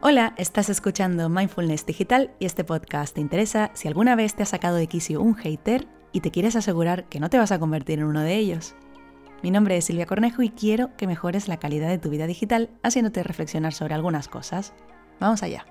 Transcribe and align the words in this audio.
Hola, 0.00 0.32
estás 0.36 0.68
escuchando 0.68 1.28
Mindfulness 1.28 1.84
Digital 1.84 2.30
y 2.38 2.46
este 2.46 2.62
podcast 2.62 3.16
te 3.16 3.20
interesa 3.20 3.72
si 3.74 3.88
alguna 3.88 4.14
vez 4.14 4.36
te 4.36 4.44
has 4.44 4.50
sacado 4.50 4.76
de 4.76 4.86
quicio 4.86 5.20
un 5.20 5.34
hater 5.34 5.88
y 6.12 6.20
te 6.20 6.30
quieres 6.30 6.54
asegurar 6.54 7.08
que 7.08 7.18
no 7.18 7.30
te 7.30 7.36
vas 7.36 7.50
a 7.50 7.58
convertir 7.58 7.98
en 7.98 8.04
uno 8.04 8.20
de 8.20 8.36
ellos. 8.36 8.76
Mi 9.42 9.50
nombre 9.50 9.76
es 9.76 9.86
Silvia 9.86 10.06
Cornejo 10.06 10.42
y 10.42 10.50
quiero 10.50 10.96
que 10.96 11.08
mejores 11.08 11.48
la 11.48 11.56
calidad 11.56 11.88
de 11.88 11.98
tu 11.98 12.10
vida 12.10 12.28
digital 12.28 12.70
haciéndote 12.84 13.24
reflexionar 13.24 13.74
sobre 13.74 13.94
algunas 13.94 14.28
cosas. 14.28 14.72
Vamos 15.18 15.42
allá. 15.42 15.66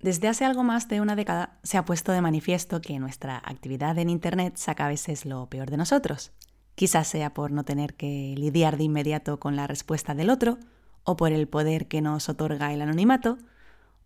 Desde 0.00 0.28
hace 0.28 0.46
algo 0.46 0.62
más 0.62 0.88
de 0.88 1.02
una 1.02 1.16
década 1.16 1.58
se 1.62 1.76
ha 1.76 1.84
puesto 1.84 2.12
de 2.12 2.22
manifiesto 2.22 2.80
que 2.80 2.98
nuestra 2.98 3.36
actividad 3.44 3.98
en 3.98 4.08
Internet 4.08 4.54
saca 4.56 4.86
a 4.86 4.88
veces 4.88 5.26
lo 5.26 5.50
peor 5.50 5.70
de 5.70 5.76
nosotros. 5.76 6.32
Quizás 6.76 7.08
sea 7.08 7.34
por 7.34 7.50
no 7.50 7.64
tener 7.64 7.92
que 7.92 8.34
lidiar 8.38 8.78
de 8.78 8.84
inmediato 8.84 9.38
con 9.38 9.54
la 9.54 9.66
respuesta 9.66 10.14
del 10.14 10.30
otro, 10.30 10.56
o 11.04 11.16
por 11.16 11.32
el 11.32 11.48
poder 11.48 11.88
que 11.88 12.00
nos 12.00 12.28
otorga 12.28 12.72
el 12.72 12.82
anonimato, 12.82 13.38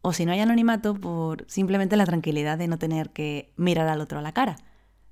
o 0.03 0.13
si 0.13 0.27
no 0.27 0.33
hay 0.33 0.41
anonimato, 0.41 0.95
por 0.95 1.45
simplemente 1.49 1.97
la 1.97 2.05
tranquilidad 2.05 2.59
de 2.59 2.69
no 2.69 2.79
tener 2.79 3.11
que 3.11 3.53
mirar 3.57 3.89
al 3.89 4.01
otro 4.01 4.19
a 4.19 4.23
la 4.23 4.33
cara. 4.33 4.57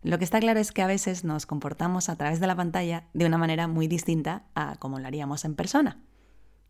Lo 0.02 0.18
que 0.18 0.24
está 0.24 0.40
claro 0.40 0.58
es 0.58 0.72
que 0.72 0.82
a 0.82 0.86
veces 0.86 1.24
nos 1.24 1.46
comportamos 1.46 2.08
a 2.08 2.16
través 2.16 2.40
de 2.40 2.46
la 2.46 2.56
pantalla 2.56 3.08
de 3.14 3.24
una 3.24 3.38
manera 3.38 3.68
muy 3.68 3.86
distinta 3.86 4.44
a 4.54 4.76
como 4.76 4.98
lo 4.98 5.06
haríamos 5.06 5.44
en 5.44 5.54
persona. 5.54 6.02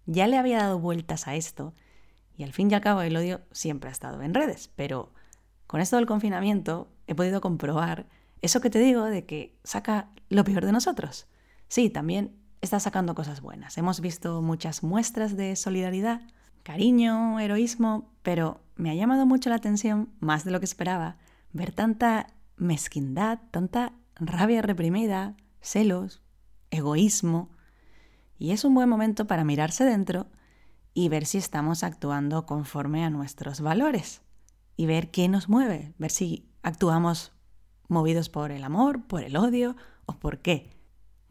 Ya 0.07 0.27
le 0.27 0.37
había 0.37 0.59
dado 0.59 0.79
vueltas 0.79 1.27
a 1.27 1.35
esto 1.35 1.75
y 2.37 2.43
al 2.43 2.53
fin 2.53 2.71
y 2.71 2.75
al 2.75 2.81
cabo 2.81 3.01
el 3.03 3.17
odio 3.17 3.41
siempre 3.51 3.89
ha 3.89 3.93
estado 3.93 4.21
en 4.23 4.35
redes, 4.35 4.71
pero 4.77 5.13
con 5.67 5.81
esto 5.81 5.97
del 5.97 6.07
confinamiento 6.07 6.93
he 7.07 7.15
podido 7.15 7.41
comprobar 7.41 8.07
eso 8.43 8.61
que 8.61 8.71
te 8.71 8.79
digo 8.79 9.05
de 9.05 9.25
que 9.25 9.57
saca 9.65 10.11
lo 10.29 10.45
peor 10.45 10.67
de 10.67 10.73
nosotros. 10.73 11.27
Sí, 11.69 11.89
también 11.89 12.37
está 12.63 12.79
sacando 12.79 13.15
cosas 13.15 13.41
buenas. 13.43 13.77
Hemos 13.77 14.01
visto 14.01 14.41
muchas 14.41 14.83
muestras 14.83 15.37
de 15.37 15.57
solidaridad, 15.57 16.23
cariño, 16.63 17.39
heroísmo, 17.41 18.09
pero 18.23 18.61
me 18.77 18.91
ha 18.91 18.95
llamado 18.95 19.27
mucho 19.27 19.51
la 19.51 19.57
atención, 19.57 20.09
más 20.21 20.45
de 20.45 20.53
lo 20.53 20.61
que 20.61 20.65
esperaba, 20.65 21.17
ver 21.53 21.73
tanta 21.73 22.29
mezquindad, 22.57 23.41
tanta 23.51 23.93
rabia 24.15 24.63
reprimida, 24.63 25.37
celos, 25.61 26.23
egoísmo. 26.71 27.51
Y 28.39 28.53
es 28.53 28.65
un 28.65 28.75
buen 28.75 28.89
momento 28.89 29.27
para 29.27 29.45
mirarse 29.45 29.85
dentro 29.85 30.29
y 30.95 31.09
ver 31.09 31.27
si 31.27 31.39
estamos 31.39 31.83
actuando 31.83 32.47
conforme 32.47 33.05
a 33.05 33.11
nuestros 33.11 33.61
valores 33.61 34.23
y 34.77 34.87
ver 34.87 35.11
qué 35.11 35.29
nos 35.29 35.49
mueve, 35.49 35.95
ver 35.99 36.13
si 36.13 36.49
actuamos 36.63 37.33
movidos 37.89 38.29
por 38.29 38.53
el 38.53 38.63
amor, 38.63 39.05
por 39.07 39.25
el 39.25 39.37
odio 39.37 39.77
o 40.07 40.15
por 40.15 40.39
qué. 40.39 40.72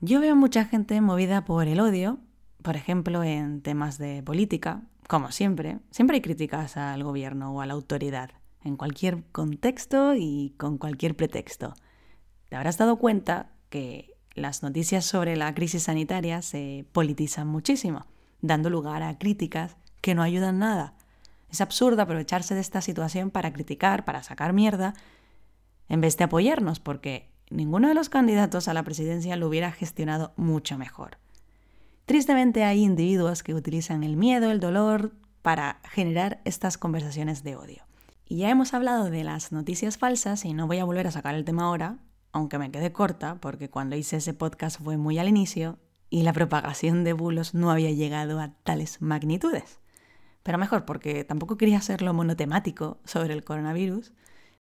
Yo 0.04 0.20
veo 0.20 0.36
mucha 0.36 0.66
gente 0.66 1.00
movida 1.00 1.46
por 1.46 1.68
el 1.68 1.80
odio, 1.80 2.18
por 2.64 2.76
ejemplo, 2.76 3.24
en 3.24 3.62
temas 3.62 4.00
de 4.00 4.24
política, 4.24 4.82
como 5.08 5.32
siempre. 5.32 5.78
Siempre 5.92 6.16
hay 6.16 6.22
críticas 6.22 6.76
al 6.76 7.04
gobierno 7.04 7.54
o 7.54 7.62
a 7.62 7.68
la 7.68 7.74
autoridad, 7.74 8.32
en 8.64 8.78
cualquier 8.78 9.24
contexto 9.32 10.16
y 10.16 10.56
con 10.58 10.80
cualquier 10.80 11.16
pretexto. 11.16 11.76
Te 12.50 12.56
habrás 12.56 12.80
dado 12.80 12.96
cuenta 12.96 13.52
que 13.70 14.16
las 14.34 14.64
noticias 14.64 15.06
sobre 15.06 15.36
la 15.38 15.54
crisis 15.54 15.84
sanitaria 15.84 16.42
se 16.42 16.84
politizan 16.94 17.48
muchísimo, 17.48 18.08
dando 18.42 18.72
lugar 18.72 19.04
a 19.04 19.20
críticas 19.20 19.78
que 20.02 20.16
no 20.16 20.24
ayudan 20.24 20.58
nada. 20.58 20.96
Es 21.52 21.62
absurdo 21.62 22.02
aprovecharse 22.02 22.56
de 22.56 22.62
esta 22.62 22.82
situación 22.82 23.30
para 23.30 23.54
criticar, 23.54 24.04
para 24.04 24.24
sacar 24.24 24.52
mierda, 24.52 24.96
en 25.90 26.02
vez 26.02 26.18
de 26.18 26.24
apoyarnos, 26.24 26.80
porque 26.80 27.31
ninguno 27.52 27.88
de 27.88 27.94
los 27.94 28.10
candidatos 28.10 28.68
a 28.68 28.74
la 28.74 28.84
presidencia 28.84 29.36
lo 29.36 29.48
hubiera 29.48 29.72
gestionado 29.72 30.34
mucho 30.36 30.78
mejor. 30.78 31.18
Tristemente 32.06 32.64
hay 32.64 32.84
individuos 32.84 33.44
que 33.44 33.54
utilizan 33.54 34.04
el 34.04 34.18
miedo, 34.18 34.52
el 34.52 34.60
dolor, 34.60 35.14
para 35.42 35.80
generar 35.84 36.42
estas 36.46 36.78
conversaciones 36.78 37.44
de 37.44 37.56
odio. 37.56 37.84
Y 38.26 38.38
ya 38.38 38.50
hemos 38.50 38.74
hablado 38.74 39.10
de 39.10 39.24
las 39.24 39.52
noticias 39.52 39.98
falsas 39.98 40.46
y 40.46 40.54
no 40.54 40.68
voy 40.68 40.80
a 40.80 40.86
volver 40.86 41.08
a 41.08 41.12
sacar 41.12 41.36
el 41.36 41.46
tema 41.46 41.64
ahora, 41.64 41.98
aunque 42.32 42.58
me 42.58 42.72
quede 42.72 42.92
corta 42.92 43.36
porque 43.42 43.70
cuando 43.70 43.96
hice 43.96 44.18
ese 44.18 44.34
podcast 44.34 44.82
fue 44.82 44.98
muy 44.98 45.20
al 45.20 45.28
inicio 45.28 45.80
y 46.10 46.24
la 46.24 46.34
propagación 46.34 47.04
de 47.04 47.14
bulos 47.14 47.54
no 47.54 47.72
había 47.72 47.92
llegado 47.92 48.40
a 48.40 48.54
tales 48.64 49.02
magnitudes. 49.02 49.80
Pero 50.44 50.58
mejor 50.58 50.86
porque 50.86 51.24
tampoco 51.24 51.58
quería 51.58 51.78
hacerlo 51.78 52.14
monotemático 52.14 53.00
sobre 53.06 53.34
el 53.34 53.44
coronavirus, 53.44 54.14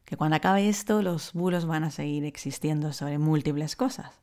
que 0.04 0.16
cuando 0.16 0.36
acabe 0.36 0.68
esto 0.68 1.02
los 1.02 1.32
bulos 1.32 1.66
van 1.66 1.84
a 1.84 1.90
seguir 1.90 2.24
existiendo 2.24 2.92
sobre 2.92 3.18
múltiples 3.18 3.76
cosas. 3.76 4.20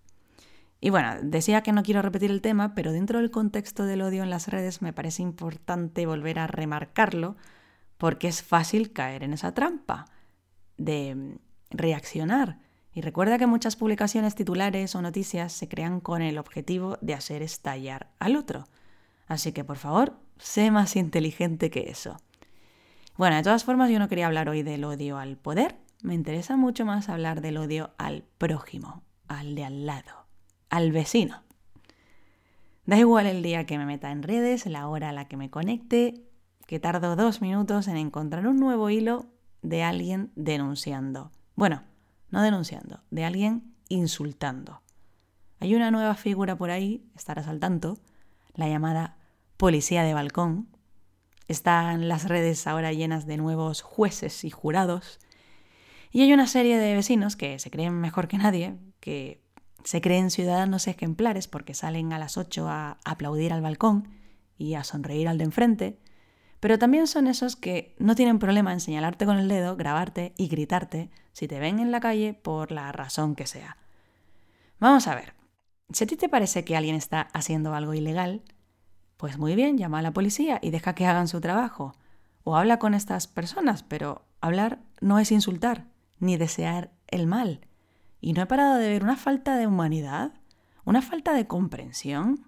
Y 0.79 0.89
bueno, 0.89 1.15
decía 1.23 1.63
que 1.63 1.71
no 1.71 1.83
quiero 1.83 2.01
repetir 2.01 2.29
el 2.29 2.41
tema, 2.41 2.75
pero 2.75 2.91
dentro 2.91 3.19
del 3.19 3.31
contexto 3.31 3.85
del 3.85 4.01
odio 4.01 4.23
en 4.23 4.29
las 4.29 4.47
redes 4.47 4.81
me 4.81 4.93
parece 4.93 5.23
importante 5.23 6.05
volver 6.05 6.39
a 6.39 6.47
remarcarlo 6.47 7.35
porque 7.97 8.27
es 8.27 8.43
fácil 8.43 8.93
caer 8.93 9.23
en 9.23 9.33
esa 9.33 9.53
trampa 9.53 10.05
de 10.77 11.39
reaccionar. 11.71 12.59
Y 12.93 13.01
recuerda 13.01 13.37
que 13.37 13.47
muchas 13.47 13.75
publicaciones 13.75 14.35
titulares 14.35 14.95
o 14.95 15.01
noticias 15.01 15.53
se 15.53 15.67
crean 15.67 15.99
con 15.99 16.21
el 16.21 16.37
objetivo 16.37 16.97
de 17.01 17.13
hacer 17.13 17.41
estallar 17.41 18.11
al 18.19 18.35
otro. 18.35 18.67
Así 19.27 19.51
que 19.51 19.63
por 19.63 19.77
favor, 19.77 20.19
sé 20.37 20.71
más 20.71 20.95
inteligente 20.95 21.69
que 21.69 21.89
eso. 21.89 22.17
Bueno, 23.17 23.35
de 23.35 23.41
todas 23.41 23.63
formas 23.63 23.89
yo 23.89 23.97
no 23.97 24.07
quería 24.07 24.27
hablar 24.27 24.47
hoy 24.47 24.61
del 24.61 24.83
odio 24.83 25.17
al 25.17 25.37
poder, 25.37 25.75
me 26.03 26.13
interesa 26.13 26.55
mucho 26.55 26.85
más 26.85 27.09
hablar 27.09 27.41
del 27.41 27.57
odio 27.57 27.89
al 27.97 28.23
prójimo, 28.37 29.01
al 29.27 29.55
de 29.55 29.63
al 29.63 29.87
lado, 29.87 30.27
al 30.69 30.91
vecino. 30.91 31.41
Da 32.85 32.95
igual 32.99 33.25
el 33.25 33.41
día 33.41 33.65
que 33.65 33.79
me 33.79 33.87
meta 33.87 34.11
en 34.11 34.21
redes, 34.21 34.67
la 34.67 34.87
hora 34.87 35.09
a 35.09 35.13
la 35.13 35.27
que 35.27 35.35
me 35.35 35.49
conecte, 35.49 36.27
que 36.67 36.79
tardo 36.79 37.15
dos 37.15 37.41
minutos 37.41 37.87
en 37.87 37.97
encontrar 37.97 38.45
un 38.47 38.59
nuevo 38.59 38.91
hilo 38.91 39.25
de 39.63 39.81
alguien 39.81 40.31
denunciando. 40.35 41.31
Bueno, 41.55 41.81
no 42.29 42.43
denunciando, 42.43 43.01
de 43.09 43.25
alguien 43.25 43.73
insultando. 43.89 44.81
Hay 45.59 45.73
una 45.73 45.89
nueva 45.89 46.13
figura 46.13 46.55
por 46.55 46.69
ahí, 46.69 47.03
estarás 47.15 47.47
al 47.47 47.59
tanto, 47.59 47.97
la 48.53 48.69
llamada 48.69 49.17
policía 49.57 50.03
de 50.03 50.13
balcón, 50.13 50.67
están 51.47 52.07
las 52.07 52.27
redes 52.27 52.67
ahora 52.67 52.93
llenas 52.93 53.25
de 53.25 53.37
nuevos 53.37 53.81
jueces 53.81 54.43
y 54.43 54.49
jurados. 54.49 55.19
Y 56.11 56.21
hay 56.21 56.33
una 56.33 56.47
serie 56.47 56.77
de 56.77 56.95
vecinos 56.95 57.35
que 57.35 57.59
se 57.59 57.71
creen 57.71 57.93
mejor 57.93 58.27
que 58.27 58.37
nadie, 58.37 58.77
que 58.99 59.41
se 59.83 60.01
creen 60.01 60.31
ciudadanos 60.31 60.87
ejemplares 60.87 61.47
porque 61.47 61.73
salen 61.73 62.11
a 62.11 62.19
las 62.19 62.37
8 62.37 62.67
a 62.67 62.97
aplaudir 63.05 63.53
al 63.53 63.61
balcón 63.61 64.09
y 64.57 64.73
a 64.73 64.83
sonreír 64.83 65.27
al 65.27 65.37
de 65.37 65.45
enfrente, 65.45 65.99
pero 66.59 66.79
también 66.79 67.07
son 67.07 67.27
esos 67.27 67.55
que 67.55 67.95
no 67.99 68.15
tienen 68.15 68.39
problema 68.39 68.73
en 68.73 68.79
señalarte 68.79 69.25
con 69.25 69.37
el 69.37 69.47
dedo, 69.47 69.75
grabarte 69.75 70.33
y 70.37 70.47
gritarte 70.47 71.09
si 71.31 71.47
te 71.47 71.59
ven 71.59 71.79
en 71.79 71.91
la 71.91 71.99
calle 71.99 72.33
por 72.33 72.71
la 72.71 72.91
razón 72.91 73.35
que 73.35 73.45
sea. 73.45 73.77
Vamos 74.79 75.07
a 75.07 75.15
ver, 75.15 75.33
si 75.93 76.03
a 76.03 76.07
ti 76.07 76.15
te 76.15 76.29
parece 76.29 76.65
que 76.65 76.75
alguien 76.75 76.95
está 76.95 77.21
haciendo 77.33 77.73
algo 77.73 77.93
ilegal, 77.93 78.43
pues 79.17 79.37
muy 79.37 79.55
bien, 79.55 79.77
llama 79.77 79.99
a 79.99 80.03
la 80.03 80.13
policía 80.13 80.59
y 80.61 80.69
deja 80.69 80.93
que 80.93 81.05
hagan 81.05 81.27
su 81.27 81.41
trabajo. 81.41 81.95
O 82.43 82.55
habla 82.55 82.79
con 82.79 82.93
estas 82.93 83.27
personas, 83.27 83.83
pero 83.83 84.23
hablar 84.39 84.79
no 85.01 85.19
es 85.19 85.31
insultar, 85.31 85.85
ni 86.19 86.37
desear 86.37 86.91
el 87.07 87.27
mal. 87.27 87.61
Y 88.21 88.33
no 88.33 88.43
he 88.43 88.45
parado 88.45 88.75
de 88.75 88.89
ver 88.89 89.03
una 89.03 89.17
falta 89.17 89.57
de 89.57 89.67
humanidad, 89.67 90.33
una 90.85 91.01
falta 91.01 91.33
de 91.33 91.47
comprensión, 91.47 92.47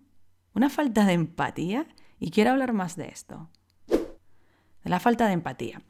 una 0.54 0.70
falta 0.70 1.06
de 1.06 1.14
empatía, 1.14 1.88
y 2.20 2.32
quiero 2.32 2.52
hablar 2.52 2.74
más 2.74 2.96
de 2.96 3.10
esto. 3.10 3.50
De 3.88 4.90
la 4.90 5.00
falta 5.00 5.28
de 5.28 5.34
empatía. 5.34 5.82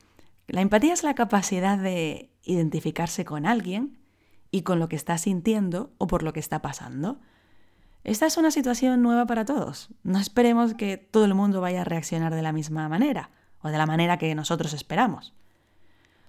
La 0.48 0.62
empatía 0.62 0.94
es 0.94 1.04
la 1.04 1.14
capacidad 1.14 1.78
de 1.78 2.32
identificarse 2.44 3.26
con 3.26 3.46
alguien 3.46 4.00
y 4.50 4.64
con 4.64 4.80
lo 4.80 4.90
que 4.90 4.96
está 4.96 5.18
sintiendo 5.18 5.94
o 5.98 6.08
por 6.08 6.24
lo 6.24 6.34
que 6.34 6.40
está 6.40 6.62
pasando. 6.62 7.20
Esta 8.04 8.26
es 8.26 8.38
una 8.38 8.52
situación 8.52 9.02
nueva 9.02 9.26
para 9.26 9.46
todos. 9.46 9.90
No 10.04 10.20
esperemos 10.20 10.74
que 10.74 10.98
todo 10.98 11.26
el 11.26 11.36
mundo 11.36 11.62
vaya 11.62 11.82
a 11.82 11.86
reaccionar 11.86 12.34
de 12.34 12.42
la 12.42 12.54
misma 12.54 12.88
manera 12.88 13.32
o 13.62 13.70
de 13.70 13.78
la 13.78 13.86
manera 13.86 14.18
que 14.18 14.34
nosotros 14.36 14.74
esperamos. 14.74 15.34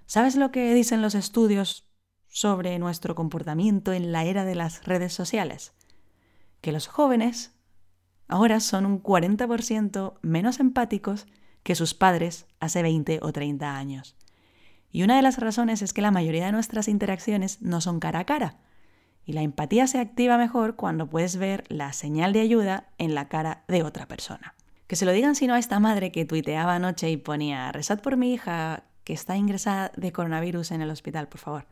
¿Sabes 0.06 0.34
lo 0.34 0.50
que 0.50 0.74
dicen 0.74 1.02
los 1.02 1.14
estudios 1.14 1.88
sobre 2.26 2.78
nuestro 2.78 3.14
comportamiento 3.14 3.92
en 3.92 4.12
la 4.12 4.24
era 4.24 4.44
de 4.44 4.56
las 4.56 4.84
redes 4.84 5.12
sociales? 5.12 5.72
Que 6.60 6.72
los 6.72 6.88
jóvenes 6.88 7.52
ahora 8.26 8.60
son 8.60 8.86
un 8.86 9.02
40% 9.02 10.14
menos 10.22 10.60
empáticos 10.60 11.26
que 11.62 11.74
sus 11.74 11.94
padres 11.94 12.46
hace 12.58 12.82
20 12.82 13.20
o 13.22 13.32
30 13.32 13.76
años. 13.76 14.16
Y 14.90 15.04
una 15.04 15.16
de 15.16 15.22
las 15.22 15.38
razones 15.38 15.82
es 15.82 15.92
que 15.92 16.02
la 16.02 16.10
mayoría 16.10 16.46
de 16.46 16.52
nuestras 16.52 16.88
interacciones 16.88 17.62
no 17.62 17.80
son 17.80 18.00
cara 18.00 18.20
a 18.20 18.24
cara, 18.24 18.58
y 19.30 19.32
la 19.32 19.42
empatía 19.42 19.86
se 19.86 20.00
activa 20.00 20.38
mejor 20.38 20.74
cuando 20.74 21.06
puedes 21.08 21.36
ver 21.36 21.62
la 21.68 21.92
señal 21.92 22.32
de 22.32 22.40
ayuda 22.40 22.88
en 22.98 23.14
la 23.14 23.28
cara 23.28 23.62
de 23.68 23.84
otra 23.84 24.06
persona. 24.06 24.56
Que 24.88 24.96
se 24.96 25.04
lo 25.04 25.12
digan 25.12 25.36
sino 25.36 25.54
a 25.54 25.60
esta 25.60 25.78
madre 25.78 26.10
que 26.10 26.24
tuiteaba 26.24 26.74
anoche 26.74 27.08
y 27.08 27.16
ponía, 27.16 27.70
rezad 27.70 28.00
por 28.00 28.16
mi 28.16 28.34
hija 28.34 28.82
que 29.04 29.12
está 29.12 29.36
ingresada 29.36 29.92
de 29.96 30.10
coronavirus 30.10 30.72
en 30.72 30.82
el 30.82 30.90
hospital, 30.90 31.28
por 31.28 31.38
favor. 31.38 31.66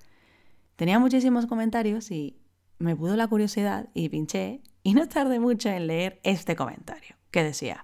Tenía 0.77 1.01
muchísimos 1.01 1.47
comentarios 1.47 2.13
y 2.13 2.39
me 2.79 2.95
pudo 2.95 3.17
la 3.17 3.27
curiosidad 3.27 3.89
y 3.93 4.09
pinché 4.09 4.61
y 4.85 4.95
no 4.95 5.09
tardé 5.09 5.41
mucho 5.41 5.69
en 5.69 5.89
leer 5.89 6.21
este 6.23 6.55
comentario, 6.55 7.17
que 7.33 7.43
decía, 7.43 7.83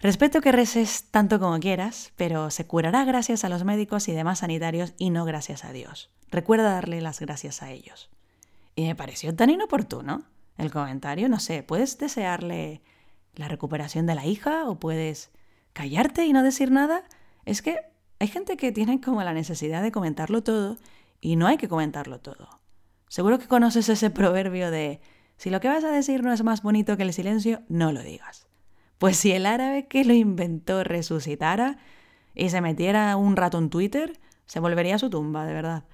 Respeto 0.00 0.42
que 0.42 0.52
reces 0.52 1.04
tanto 1.10 1.40
como 1.40 1.58
quieras, 1.60 2.12
pero 2.16 2.50
se 2.50 2.66
curará 2.66 3.06
gracias 3.06 3.42
a 3.44 3.48
los 3.48 3.64
médicos 3.64 4.06
y 4.08 4.12
demás 4.12 4.40
sanitarios 4.40 4.92
y 4.98 5.08
no 5.08 5.24
gracias 5.24 5.64
a 5.64 5.72
Dios. 5.72 6.10
Recuerda 6.30 6.74
darle 6.74 7.00
las 7.00 7.20
gracias 7.20 7.62
a 7.62 7.70
ellos. 7.70 8.10
Y 8.74 8.86
me 8.86 8.94
pareció 8.94 9.34
tan 9.34 9.50
inoportuno 9.50 10.24
el 10.58 10.70
comentario, 10.70 11.28
no 11.28 11.40
sé, 11.40 11.62
puedes 11.62 11.98
desearle 11.98 12.82
la 13.34 13.48
recuperación 13.48 14.06
de 14.06 14.14
la 14.14 14.26
hija 14.26 14.68
o 14.68 14.78
puedes 14.78 15.30
callarte 15.72 16.26
y 16.26 16.32
no 16.32 16.42
decir 16.42 16.70
nada. 16.70 17.04
Es 17.44 17.62
que 17.62 17.78
hay 18.18 18.28
gente 18.28 18.56
que 18.56 18.72
tiene 18.72 19.00
como 19.00 19.22
la 19.22 19.32
necesidad 19.32 19.82
de 19.82 19.92
comentarlo 19.92 20.42
todo 20.42 20.76
y 21.20 21.36
no 21.36 21.46
hay 21.46 21.56
que 21.56 21.68
comentarlo 21.68 22.20
todo. 22.20 22.60
Seguro 23.08 23.38
que 23.38 23.48
conoces 23.48 23.88
ese 23.88 24.10
proverbio 24.10 24.70
de 24.70 25.00
si 25.36 25.50
lo 25.50 25.60
que 25.60 25.68
vas 25.68 25.84
a 25.84 25.90
decir 25.90 26.22
no 26.22 26.32
es 26.32 26.44
más 26.44 26.62
bonito 26.62 26.96
que 26.96 27.02
el 27.02 27.12
silencio, 27.12 27.62
no 27.68 27.92
lo 27.92 28.02
digas. 28.02 28.46
Pues 28.98 29.16
si 29.16 29.32
el 29.32 29.46
árabe 29.46 29.88
que 29.88 30.04
lo 30.04 30.12
inventó 30.12 30.84
resucitara 30.84 31.78
y 32.34 32.50
se 32.50 32.60
metiera 32.60 33.16
un 33.16 33.36
rato 33.36 33.58
en 33.58 33.68
Twitter, 33.68 34.20
se 34.46 34.60
volvería 34.60 34.94
a 34.94 34.98
su 34.98 35.10
tumba, 35.10 35.44
de 35.44 35.52
verdad. 35.52 35.84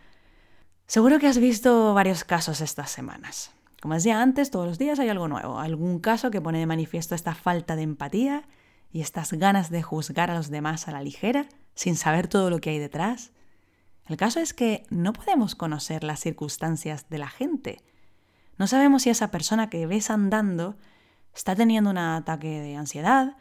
Seguro 0.88 1.18
que 1.18 1.26
has 1.26 1.36
visto 1.36 1.92
varios 1.92 2.24
casos 2.24 2.62
estas 2.62 2.90
semanas. 2.90 3.50
Como 3.82 3.92
decía 3.92 4.22
antes, 4.22 4.50
todos 4.50 4.66
los 4.66 4.78
días 4.78 4.98
hay 4.98 5.10
algo 5.10 5.28
nuevo, 5.28 5.58
algún 5.58 5.98
caso 5.98 6.30
que 6.30 6.40
pone 6.40 6.60
de 6.60 6.66
manifiesto 6.66 7.14
esta 7.14 7.34
falta 7.34 7.76
de 7.76 7.82
empatía 7.82 8.48
y 8.90 9.02
estas 9.02 9.34
ganas 9.34 9.68
de 9.68 9.82
juzgar 9.82 10.30
a 10.30 10.34
los 10.34 10.48
demás 10.48 10.88
a 10.88 10.92
la 10.92 11.02
ligera, 11.02 11.46
sin 11.74 11.94
saber 11.94 12.26
todo 12.26 12.48
lo 12.48 12.62
que 12.62 12.70
hay 12.70 12.78
detrás. 12.78 13.32
El 14.06 14.16
caso 14.16 14.40
es 14.40 14.54
que 14.54 14.86
no 14.88 15.12
podemos 15.12 15.54
conocer 15.54 16.04
las 16.04 16.20
circunstancias 16.20 17.10
de 17.10 17.18
la 17.18 17.28
gente. 17.28 17.82
No 18.56 18.66
sabemos 18.66 19.02
si 19.02 19.10
esa 19.10 19.30
persona 19.30 19.68
que 19.68 19.86
ves 19.86 20.08
andando 20.08 20.78
está 21.34 21.54
teniendo 21.54 21.90
un 21.90 21.98
ataque 21.98 22.62
de 22.62 22.76
ansiedad, 22.76 23.36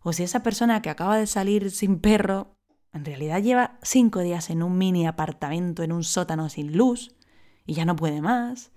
o 0.00 0.12
si 0.12 0.22
esa 0.22 0.44
persona 0.44 0.80
que 0.80 0.90
acaba 0.90 1.18
de 1.18 1.26
salir 1.26 1.72
sin 1.72 1.98
perro 1.98 2.54
en 2.94 3.04
realidad 3.04 3.42
lleva 3.42 3.76
cinco 3.82 4.20
días 4.20 4.50
en 4.50 4.62
un 4.62 4.78
mini 4.78 5.06
apartamento 5.06 5.82
en 5.82 5.92
un 5.92 6.04
sótano 6.04 6.48
sin 6.48 6.76
luz 6.76 7.14
y 7.66 7.74
ya 7.74 7.84
no 7.84 7.96
puede 7.96 8.22
más. 8.22 8.70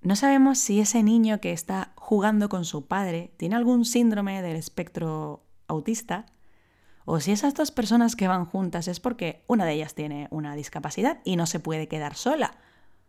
No 0.00 0.16
sabemos 0.16 0.58
si 0.58 0.80
ese 0.80 1.02
niño 1.02 1.38
que 1.40 1.52
está 1.52 1.92
jugando 1.96 2.48
con 2.48 2.64
su 2.64 2.86
padre 2.86 3.34
tiene 3.36 3.56
algún 3.56 3.84
síndrome 3.84 4.40
del 4.40 4.56
espectro 4.56 5.44
autista 5.68 6.26
o 7.04 7.20
si 7.20 7.32
esas 7.32 7.54
dos 7.54 7.70
personas 7.70 8.16
que 8.16 8.26
van 8.26 8.46
juntas 8.46 8.88
es 8.88 9.00
porque 9.00 9.44
una 9.46 9.66
de 9.66 9.74
ellas 9.74 9.94
tiene 9.94 10.26
una 10.30 10.54
discapacidad 10.54 11.20
y 11.22 11.36
no 11.36 11.44
se 11.44 11.60
puede 11.60 11.88
quedar 11.88 12.14
sola 12.14 12.56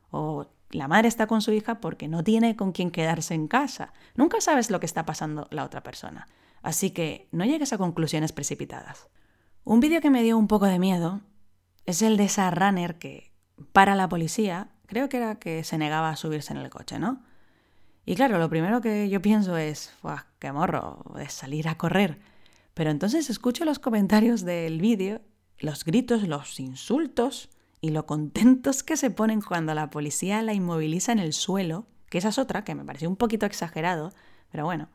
o 0.09 0.47
la 0.71 0.89
madre 0.89 1.07
está 1.07 1.25
con 1.25 1.41
su 1.41 1.53
hija 1.53 1.79
porque 1.79 2.09
no 2.09 2.21
tiene 2.21 2.57
con 2.57 2.73
quién 2.73 2.91
quedarse 2.91 3.33
en 3.33 3.47
casa. 3.47 3.93
Nunca 4.15 4.41
sabes 4.41 4.69
lo 4.69 4.81
que 4.81 4.85
está 4.85 5.05
pasando 5.05 5.47
la 5.51 5.63
otra 5.63 5.83
persona. 5.83 6.27
Así 6.61 6.91
que 6.91 7.29
no 7.31 7.45
llegues 7.45 7.71
a 7.71 7.77
conclusiones 7.77 8.33
precipitadas. 8.33 9.07
Un 9.63 9.79
vídeo 9.79 10.01
que 10.01 10.09
me 10.09 10.23
dio 10.23 10.37
un 10.37 10.47
poco 10.47 10.65
de 10.65 10.79
miedo 10.79 11.21
es 11.85 12.01
el 12.01 12.17
de 12.17 12.23
esa 12.23 12.49
runner 12.49 12.97
que 12.97 13.31
para 13.73 13.95
la 13.95 14.09
policía, 14.09 14.69
creo 14.87 15.07
que 15.07 15.17
era 15.17 15.35
que 15.35 15.63
se 15.63 15.77
negaba 15.77 16.09
a 16.09 16.15
subirse 16.15 16.51
en 16.51 16.59
el 16.59 16.71
coche, 16.71 16.97
¿no? 16.97 17.21
Y 18.03 18.15
claro, 18.15 18.39
lo 18.39 18.49
primero 18.49 18.81
que 18.81 19.07
yo 19.09 19.21
pienso 19.21 19.57
es, 19.57 19.93
qué 20.39 20.51
morro, 20.51 21.03
de 21.15 21.29
salir 21.29 21.67
a 21.67 21.77
correr. 21.77 22.19
Pero 22.73 22.89
entonces 22.89 23.29
escucho 23.29 23.63
los 23.63 23.77
comentarios 23.77 24.41
del 24.41 24.81
vídeo, 24.81 25.21
los 25.59 25.85
gritos, 25.85 26.27
los 26.27 26.59
insultos, 26.59 27.49
y 27.81 27.91
lo 27.91 28.07
contentos 28.07 28.81
que 28.81 28.97
se 28.97 29.11
ponen 29.11 29.41
cuando 29.41 29.75
la 29.75 29.91
policía 29.91 30.41
la 30.41 30.53
inmoviliza 30.53 31.11
en 31.11 31.19
el 31.19 31.33
suelo, 31.33 31.85
que 32.09 32.17
esa 32.17 32.29
es 32.29 32.39
otra 32.39 32.63
que 32.63 32.73
me 32.73 32.83
pareció 32.83 33.09
un 33.09 33.15
poquito 33.15 33.45
exagerado, 33.45 34.11
pero 34.51 34.65
bueno. 34.65 34.89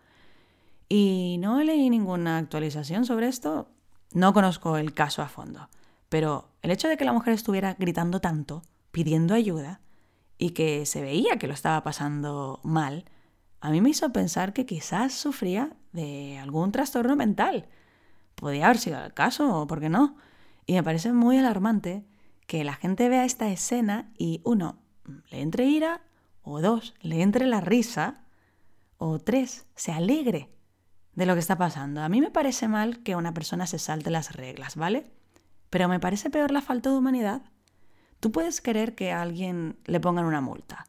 Y 0.88 1.36
no 1.40 1.62
leí 1.62 1.88
ninguna 1.88 2.38
actualización 2.38 3.04
sobre 3.04 3.28
esto, 3.28 3.68
no 4.12 4.32
conozco 4.32 4.76
el 4.76 4.94
caso 4.94 5.22
a 5.22 5.28
fondo, 5.28 5.68
pero 6.08 6.48
el 6.62 6.70
hecho 6.70 6.88
de 6.88 6.96
que 6.96 7.04
la 7.04 7.12
mujer 7.12 7.34
estuviera 7.34 7.74
gritando 7.74 8.20
tanto, 8.20 8.62
pidiendo 8.90 9.34
ayuda, 9.34 9.80
y 10.38 10.50
que 10.50 10.86
se 10.86 11.00
veía 11.00 11.38
que 11.38 11.46
lo 11.46 11.54
estaba 11.54 11.82
pasando 11.82 12.60
mal, 12.62 13.04
a 13.60 13.70
mí 13.70 13.80
me 13.80 13.90
hizo 13.90 14.12
pensar 14.12 14.52
que 14.52 14.66
quizás 14.66 15.14
sufría 15.14 15.76
de 15.92 16.38
algún 16.38 16.72
trastorno 16.72 17.16
mental. 17.16 17.66
Podía 18.34 18.66
haber 18.66 18.78
sido 18.78 19.02
el 19.02 19.14
caso, 19.14 19.62
o 19.62 19.66
por 19.66 19.80
qué 19.80 19.88
no. 19.88 20.16
Y 20.66 20.74
me 20.74 20.82
parece 20.82 21.12
muy 21.12 21.38
alarmante 21.38 22.04
que 22.46 22.64
la 22.64 22.74
gente 22.74 23.08
vea 23.08 23.24
esta 23.24 23.48
escena 23.48 24.12
y 24.18 24.40
uno, 24.44 24.78
le 25.30 25.40
entre 25.40 25.64
ira, 25.64 26.02
o 26.42 26.60
dos, 26.60 26.94
le 27.00 27.22
entre 27.22 27.46
la 27.46 27.60
risa, 27.60 28.22
o 28.98 29.18
tres, 29.18 29.66
se 29.74 29.92
alegre 29.92 30.50
de 31.16 31.26
lo 31.26 31.34
que 31.34 31.40
está 31.40 31.58
pasando. 31.58 32.02
A 32.02 32.08
mí 32.08 32.20
me 32.20 32.30
parece 32.30 32.68
mal 32.68 33.02
que 33.02 33.16
una 33.16 33.34
persona 33.34 33.66
se 33.66 33.80
salte 33.80 34.10
las 34.10 34.36
reglas, 34.36 34.76
¿vale? 34.76 35.10
Pero 35.70 35.88
me 35.88 35.98
parece 35.98 36.30
peor 36.30 36.52
la 36.52 36.62
falta 36.62 36.90
de 36.90 36.96
humanidad. 36.96 37.42
Tú 38.20 38.30
puedes 38.30 38.60
querer 38.60 38.94
que 38.94 39.10
a 39.10 39.22
alguien 39.22 39.78
le 39.86 39.98
pongan 39.98 40.26
una 40.26 40.40
multa, 40.40 40.86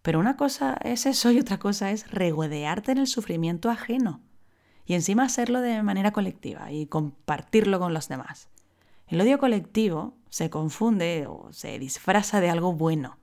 pero 0.00 0.18
una 0.18 0.36
cosa 0.36 0.78
es 0.82 1.06
eso 1.06 1.30
y 1.30 1.38
otra 1.38 1.58
cosa 1.58 1.90
es 1.90 2.10
regodearte 2.10 2.92
en 2.92 2.98
el 2.98 3.06
sufrimiento 3.06 3.70
ajeno 3.70 4.20
y 4.84 4.94
encima 4.94 5.24
hacerlo 5.24 5.60
de 5.60 5.82
manera 5.82 6.12
colectiva 6.12 6.72
y 6.72 6.86
compartirlo 6.86 7.78
con 7.78 7.94
los 7.94 8.08
demás. 8.08 8.48
El 9.06 9.20
odio 9.20 9.38
colectivo 9.38 10.16
se 10.30 10.50
confunde 10.50 11.26
o 11.28 11.52
se 11.52 11.78
disfraza 11.78 12.40
de 12.40 12.50
algo 12.50 12.72
bueno. 12.72 13.18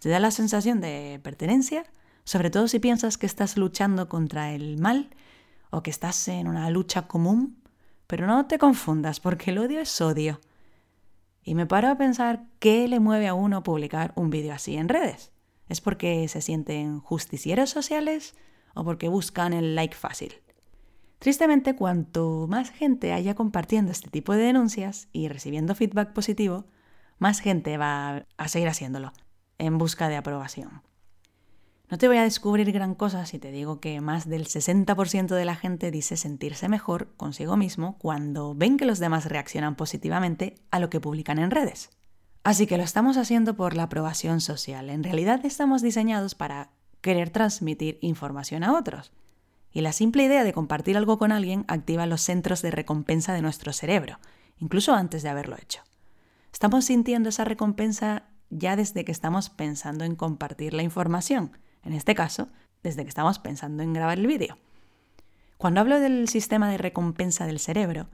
Te 0.00 0.08
da 0.08 0.18
la 0.18 0.30
sensación 0.30 0.80
de 0.80 1.20
pertenencia, 1.22 1.84
sobre 2.24 2.50
todo 2.50 2.68
si 2.68 2.78
piensas 2.78 3.16
que 3.16 3.26
estás 3.26 3.56
luchando 3.56 4.08
contra 4.08 4.52
el 4.52 4.78
mal 4.78 5.10
o 5.72 5.82
que 5.82 5.90
estás 5.90 6.28
en 6.28 6.46
una 6.46 6.70
lucha 6.70 7.08
común, 7.08 7.62
pero 8.06 8.26
no 8.26 8.46
te 8.46 8.58
confundas 8.58 9.20
porque 9.20 9.50
el 9.50 9.58
odio 9.58 9.80
es 9.80 10.00
odio. 10.00 10.38
Y 11.42 11.54
me 11.54 11.66
paro 11.66 11.88
a 11.88 11.96
pensar 11.96 12.44
qué 12.58 12.86
le 12.86 13.00
mueve 13.00 13.26
a 13.26 13.34
uno 13.34 13.62
publicar 13.62 14.12
un 14.14 14.28
vídeo 14.28 14.52
así 14.52 14.76
en 14.76 14.90
redes. 14.90 15.32
¿Es 15.68 15.80
porque 15.80 16.28
se 16.28 16.42
sienten 16.42 17.00
justicieros 17.00 17.70
sociales 17.70 18.36
o 18.74 18.84
porque 18.84 19.08
buscan 19.08 19.54
el 19.54 19.74
like 19.74 19.96
fácil? 19.96 20.34
Tristemente, 21.18 21.74
cuanto 21.74 22.46
más 22.48 22.70
gente 22.70 23.14
haya 23.14 23.34
compartiendo 23.34 23.92
este 23.92 24.10
tipo 24.10 24.34
de 24.34 24.42
denuncias 24.42 25.08
y 25.10 25.28
recibiendo 25.28 25.74
feedback 25.74 26.12
positivo, 26.12 26.66
más 27.18 27.40
gente 27.40 27.78
va 27.78 28.26
a 28.36 28.48
seguir 28.48 28.68
haciéndolo 28.68 29.12
en 29.56 29.78
busca 29.78 30.10
de 30.10 30.16
aprobación. 30.16 30.82
No 31.92 31.98
te 31.98 32.08
voy 32.08 32.16
a 32.16 32.22
descubrir 32.22 32.72
gran 32.72 32.94
cosa 32.94 33.26
si 33.26 33.38
te 33.38 33.52
digo 33.52 33.78
que 33.78 34.00
más 34.00 34.26
del 34.26 34.46
60% 34.46 35.26
de 35.26 35.44
la 35.44 35.56
gente 35.56 35.90
dice 35.90 36.16
sentirse 36.16 36.70
mejor 36.70 37.14
consigo 37.18 37.58
mismo 37.58 37.98
cuando 37.98 38.54
ven 38.54 38.78
que 38.78 38.86
los 38.86 38.98
demás 38.98 39.26
reaccionan 39.26 39.76
positivamente 39.76 40.54
a 40.70 40.78
lo 40.78 40.88
que 40.88 41.00
publican 41.00 41.38
en 41.38 41.50
redes. 41.50 41.90
Así 42.44 42.66
que 42.66 42.78
lo 42.78 42.82
estamos 42.82 43.18
haciendo 43.18 43.56
por 43.56 43.76
la 43.76 43.82
aprobación 43.82 44.40
social. 44.40 44.88
En 44.88 45.04
realidad 45.04 45.44
estamos 45.44 45.82
diseñados 45.82 46.34
para 46.34 46.70
querer 47.02 47.28
transmitir 47.28 47.98
información 48.00 48.64
a 48.64 48.72
otros. 48.72 49.12
Y 49.70 49.82
la 49.82 49.92
simple 49.92 50.24
idea 50.24 50.44
de 50.44 50.54
compartir 50.54 50.96
algo 50.96 51.18
con 51.18 51.30
alguien 51.30 51.66
activa 51.68 52.06
los 52.06 52.22
centros 52.22 52.62
de 52.62 52.70
recompensa 52.70 53.34
de 53.34 53.42
nuestro 53.42 53.74
cerebro, 53.74 54.18
incluso 54.56 54.94
antes 54.94 55.22
de 55.22 55.28
haberlo 55.28 55.56
hecho. 55.58 55.82
Estamos 56.54 56.86
sintiendo 56.86 57.28
esa 57.28 57.44
recompensa 57.44 58.30
ya 58.48 58.76
desde 58.76 59.04
que 59.04 59.12
estamos 59.12 59.50
pensando 59.50 60.04
en 60.04 60.16
compartir 60.16 60.72
la 60.72 60.82
información, 60.82 61.52
en 61.84 61.92
este 61.92 62.14
caso, 62.14 62.48
desde 62.82 63.02
que 63.02 63.08
estamos 63.08 63.38
pensando 63.38 63.82
en 63.82 63.92
grabar 63.92 64.18
el 64.18 64.26
vídeo. 64.26 64.58
Cuando 65.56 65.80
hablo 65.80 66.00
del 66.00 66.28
sistema 66.28 66.70
de 66.70 66.78
recompensa 66.78 67.46
del 67.46 67.58
cerebro, 67.58 68.08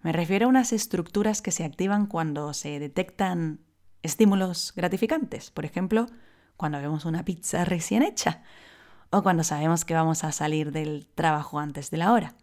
me 0.00 0.12
refiero 0.12 0.46
a 0.46 0.48
unas 0.48 0.72
estructuras 0.72 1.42
que 1.42 1.50
se 1.50 1.64
activan 1.64 2.06
cuando 2.06 2.52
se 2.54 2.78
detectan 2.78 3.60
estímulos 4.02 4.72
gratificantes, 4.76 5.50
por 5.50 5.64
ejemplo, 5.64 6.06
cuando 6.56 6.80
vemos 6.80 7.04
una 7.04 7.24
pizza 7.24 7.64
recién 7.64 8.02
hecha 8.02 8.42
o 9.10 9.22
cuando 9.22 9.44
sabemos 9.44 9.84
que 9.84 9.94
vamos 9.94 10.24
a 10.24 10.32
salir 10.32 10.72
del 10.72 11.06
trabajo 11.14 11.58
antes 11.58 11.90
de 11.90 11.96
la 11.96 12.12
hora. 12.12 12.34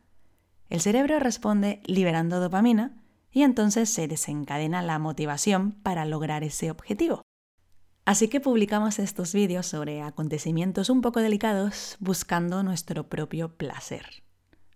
El 0.69 0.81
cerebro 0.81 1.19
responde 1.19 1.81
liberando 1.85 2.39
dopamina 2.39 3.03
y 3.31 3.43
entonces 3.43 3.89
se 3.89 4.07
desencadena 4.07 4.81
la 4.81 4.97
motivación 4.97 5.73
para 5.73 6.05
lograr 6.05 6.43
ese 6.43 6.71
objetivo. 6.71 7.21
Así 8.05 8.27
que 8.27 8.39
publicamos 8.39 8.99
estos 8.99 9.33
vídeos 9.33 9.65
sobre 9.65 10.03
acontecimientos 10.03 10.91
un 10.91 11.01
poco 11.01 11.21
delicados 11.21 11.97
buscando 11.99 12.61
nuestro 12.61 13.09
propio 13.09 13.57
placer. 13.57 14.23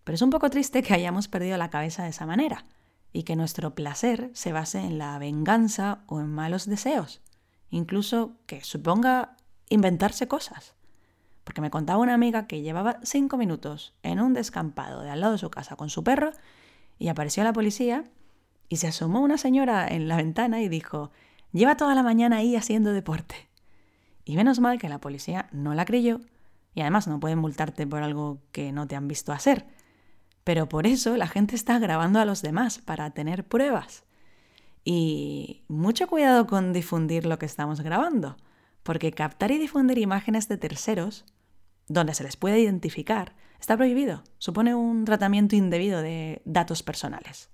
Pero 0.04 0.16
es 0.16 0.24
un 0.24 0.32
poco 0.32 0.50
triste 0.50 0.82
que 0.82 0.96
hayamos 0.96 1.28
perdido 1.28 1.56
la 1.58 1.70
cabeza 1.70 2.04
de 2.04 2.10
esa 2.10 2.26
manera 2.26 2.66
y 3.14 3.24
que 3.24 3.36
nuestro 3.36 3.76
placer 3.76 4.32
se 4.34 4.52
base 4.52 4.80
en 4.80 4.98
la 4.98 5.20
venganza 5.20 6.00
o 6.08 6.20
en 6.20 6.28
malos 6.28 6.66
deseos, 6.66 7.22
incluso 7.70 8.34
que 8.48 8.64
suponga 8.64 9.36
inventarse 9.70 10.28
cosas. 10.28 10.74
Porque 11.44 11.62
me 11.62 11.70
contaba 11.70 12.02
una 12.02 12.16
amiga 12.16 12.48
que 12.48 12.64
llevaba 12.64 13.00
cinco 13.04 13.38
minutos 13.38 13.94
en 14.02 14.20
un 14.20 14.34
descampado 14.34 15.04
de 15.04 15.12
al 15.12 15.22
lado 15.22 15.34
de 15.34 15.40
su 15.40 15.52
casa 15.52 15.76
con 15.76 15.92
su 15.92 16.04
perro 16.04 16.32
y 16.98 17.10
apareció 17.10 17.44
la 17.44 17.54
policía 17.54 18.06
y 18.70 18.78
se 18.78 18.88
asomó 18.88 19.22
una 19.22 19.38
señora 19.38 19.88
en 19.88 20.08
la 20.08 20.18
ventana 20.18 20.62
y 20.62 20.68
dijo, 20.68 21.12
lleva 21.52 21.78
toda 21.78 21.96
la 21.96 22.04
mañana 22.04 22.38
ahí 22.38 22.56
haciendo 22.56 22.94
deporte. 22.94 23.50
Y 24.26 24.36
menos 24.36 24.60
mal 24.60 24.80
que 24.80 24.90
la 24.90 25.00
policía 25.00 25.50
no 25.52 25.74
la 25.74 25.86
creyó 25.86 26.22
y 26.76 26.82
además 26.82 27.08
no 27.08 27.20
pueden 27.20 27.40
multarte 27.40 27.88
por 27.88 28.04
algo 28.04 28.42
que 28.52 28.72
no 28.72 28.88
te 28.88 28.96
han 28.96 29.08
visto 29.08 29.32
hacer. 29.34 29.66
Pero 30.44 30.70
por 30.70 30.88
eso 30.88 31.18
la 31.18 31.28
gente 31.28 31.56
está 31.56 31.80
grabando 31.80 32.20
a 32.20 32.26
los 32.26 32.42
demás, 32.42 32.80
para 32.80 33.12
tener 33.12 33.48
pruebas. 33.48 34.04
Y 34.84 35.64
mucho 35.68 36.08
cuidado 36.08 36.48
con 36.48 36.74
difundir 36.74 37.26
lo 37.26 37.38
que 37.38 37.46
estamos 37.46 37.82
grabando, 37.82 38.38
porque 38.84 39.12
captar 39.12 39.52
y 39.52 39.58
difundir 39.58 39.98
imágenes 39.98 40.48
de 40.48 40.58
terceros, 40.58 41.26
donde 41.88 42.14
se 42.14 42.24
les 42.24 42.38
puede 42.38 42.60
identificar, 42.60 43.36
está 43.60 43.76
prohibido. 43.76 44.24
Supone 44.38 44.76
un 44.76 45.06
tratamiento 45.06 45.56
indebido 45.56 46.02
de 46.02 46.42
datos 46.46 46.82
personales. 46.82 47.50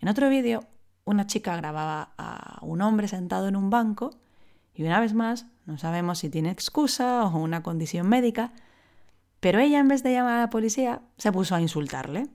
En 0.00 0.08
otro 0.08 0.28
vídeo, 0.28 0.66
una 1.08 1.26
chica 1.26 1.56
grababa 1.56 2.12
a 2.18 2.58
un 2.62 2.82
hombre 2.82 3.08
sentado 3.08 3.48
en 3.48 3.56
un 3.56 3.70
banco 3.70 4.10
y 4.74 4.84
una 4.84 5.00
vez 5.00 5.12
más, 5.12 5.46
no 5.66 5.76
sabemos 5.76 6.20
si 6.20 6.30
tiene 6.30 6.50
excusa 6.50 7.24
o 7.24 7.38
una 7.38 7.64
condición 7.64 8.08
médica, 8.08 8.52
pero 9.40 9.58
ella 9.58 9.80
en 9.80 9.88
vez 9.88 10.04
de 10.04 10.12
llamar 10.12 10.38
a 10.38 10.42
la 10.42 10.50
policía 10.50 11.02
se 11.16 11.32
puso 11.32 11.56
a 11.56 11.60
insultarle. 11.60 12.28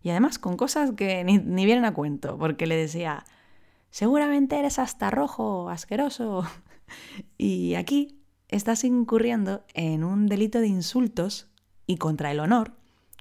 Y 0.00 0.10
además 0.10 0.38
con 0.38 0.56
cosas 0.56 0.92
que 0.92 1.24
ni, 1.24 1.38
vienen 1.66 1.84
a 1.84 1.94
cuento, 1.94 2.38
porque 2.38 2.68
le 2.68 2.76
decía, 2.76 3.24
seguramente 3.90 4.58
eres 4.58 4.78
hasta 4.78 5.10
rojo, 5.10 5.70
asqueroso. 5.70 6.44
y 7.36 7.74
aquí 7.74 8.20
estás 8.46 8.84
incurriendo 8.84 9.64
en 9.74 10.04
un 10.04 10.28
delito 10.28 10.60
de 10.60 10.68
insultos 10.68 11.48
y 11.84 11.96
contra 11.96 12.30
el 12.30 12.38
honor, 12.38 12.74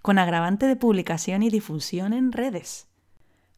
con 0.03 0.19
agravante 0.19 0.67
de 0.67 0.75
publicación 0.75 1.41
y 1.41 1.49
difusión 1.49 2.13
en 2.13 2.31
redes. 2.31 2.87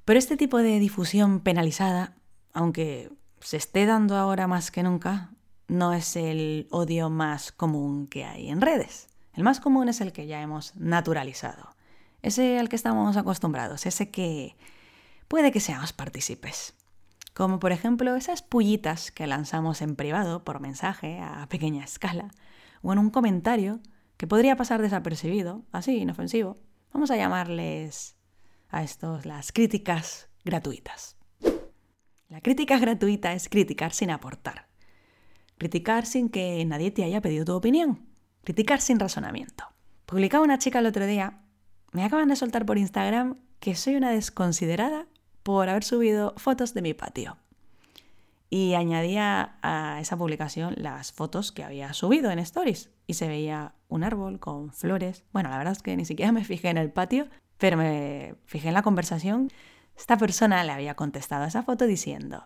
Pero 0.10 0.18
este 0.18 0.38
tipo 0.38 0.58
de 0.58 0.80
difusión 0.80 1.40
penalizada, 1.40 2.16
aunque 2.52 3.12
se 3.42 3.58
esté 3.58 3.86
dando 3.86 4.18
ahora 4.18 4.48
más 4.48 4.72
que 4.72 4.82
nunca, 4.82 5.30
no 5.68 5.94
es 5.94 6.16
el 6.16 6.68
odio 6.72 7.12
más 7.12 7.52
común 7.52 8.08
que 8.08 8.26
hay 8.26 8.50
en 8.50 8.60
redes. 8.60 9.08
El 9.36 9.44
más 9.44 9.60
común 9.60 9.88
es 9.88 10.02
el 10.02 10.12
que 10.12 10.26
ya 10.26 10.42
hemos 10.42 10.76
naturalizado, 10.76 11.76
ese 12.24 12.58
al 12.58 12.70
que 12.70 12.76
estamos 12.76 13.18
acostumbrados, 13.18 13.86
ese 13.86 14.10
que 14.10 14.56
puede 15.28 15.52
que 15.52 15.60
seamos 15.60 15.94
partícipes. 15.94 16.74
Como 17.36 17.60
por 17.60 17.72
ejemplo 17.72 18.16
esas 18.16 18.42
pullitas 18.42 19.12
que 19.12 19.28
lanzamos 19.28 19.80
en 19.84 19.96
privado 19.96 20.44
por 20.44 20.60
mensaje 20.60 21.20
a 21.20 21.46
pequeña 21.50 21.84
escala, 21.84 22.32
o 22.82 22.92
en 22.92 22.98
un 22.98 23.12
comentario 23.12 23.80
que 24.18 24.26
podría 24.26 24.56
pasar 24.56 24.82
desapercibido, 24.82 25.62
así, 25.72 25.98
inofensivo. 25.98 26.58
Vamos 26.94 27.12
a 27.12 27.16
llamarles 27.16 28.16
a 28.70 28.84
estos 28.84 29.26
las 29.26 29.52
críticas 29.52 30.30
gratuitas. 30.46 31.18
La 32.30 32.42
crítica 32.42 32.78
gratuita 32.78 33.34
es 33.34 33.50
criticar 33.50 33.92
sin 33.92 34.12
aportar. 34.12 34.68
Criticar 35.58 36.06
sin 36.06 36.30
que 36.30 36.64
nadie 36.66 36.92
te 36.92 37.04
haya 37.04 37.22
pedido 37.22 37.46
tu 37.46 37.54
opinión. 37.54 38.08
Criticar 38.44 38.82
sin 38.82 39.00
razonamiento. 39.00 39.66
Publicaba 40.06 40.44
una 40.44 40.60
chica 40.60 40.80
el 40.80 40.86
otro 40.86 41.06
día, 41.06 41.42
me 41.92 42.04
acaban 42.04 42.30
de 42.30 42.36
soltar 42.36 42.66
por 42.66 42.78
Instagram 42.78 43.40
que 43.60 43.76
soy 43.76 43.96
una 43.96 44.12
desconsiderada 44.12 45.08
por 45.44 45.70
haber 45.70 45.84
subido 45.84 46.34
fotos 46.38 46.74
de 46.74 46.82
mi 46.82 46.94
patio. 46.94 47.38
Y 48.52 48.74
añadía 48.74 49.58
a 49.62 50.00
esa 50.00 50.18
publicación 50.18 50.76
las 50.78 51.12
fotos 51.12 51.52
que 51.52 51.64
había 51.64 51.94
subido 51.94 52.32
en 52.32 52.40
Stories. 52.40 52.90
Y 53.06 53.16
se 53.16 53.28
veía 53.28 53.74
un 53.88 54.04
árbol 54.04 54.40
con 54.40 54.72
flores. 54.72 55.24
Bueno, 55.34 55.50
la 55.50 55.58
verdad 55.58 55.74
es 55.74 55.82
que 55.82 55.96
ni 55.96 56.06
siquiera 56.06 56.32
me 56.32 56.44
fijé 56.44 56.70
en 56.70 56.78
el 56.78 56.92
patio, 56.92 57.28
pero 57.60 57.78
me 57.78 58.36
fijé 58.46 58.70
en 58.70 58.74
la 58.74 58.82
conversación. 58.82 59.50
Esta 59.96 60.18
persona 60.18 60.64
le 60.64 60.72
había 60.72 60.96
contestado 60.96 61.44
a 61.44 61.48
esa 61.48 61.62
foto 61.62 61.86
diciendo, 61.86 62.46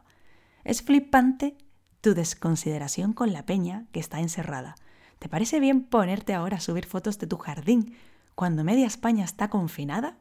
es 0.65 0.81
flipante 0.81 1.55
tu 2.01 2.13
desconsideración 2.13 3.13
con 3.13 3.31
la 3.31 3.45
peña 3.45 3.85
que 3.93 4.01
está 4.01 4.19
encerrada. 4.19 4.75
¿Te 5.19 5.29
parece 5.29 5.61
bien 5.61 5.83
ponerte 5.83 6.33
ahora 6.33 6.57
a 6.57 6.59
subir 6.59 6.85
fotos 6.85 7.17
de 7.19 7.27
tu 7.27 7.37
jardín 7.37 7.95
cuando 8.35 8.65
media 8.65 8.87
España 8.87 9.23
está 9.23 9.49
confinada? 9.49 10.17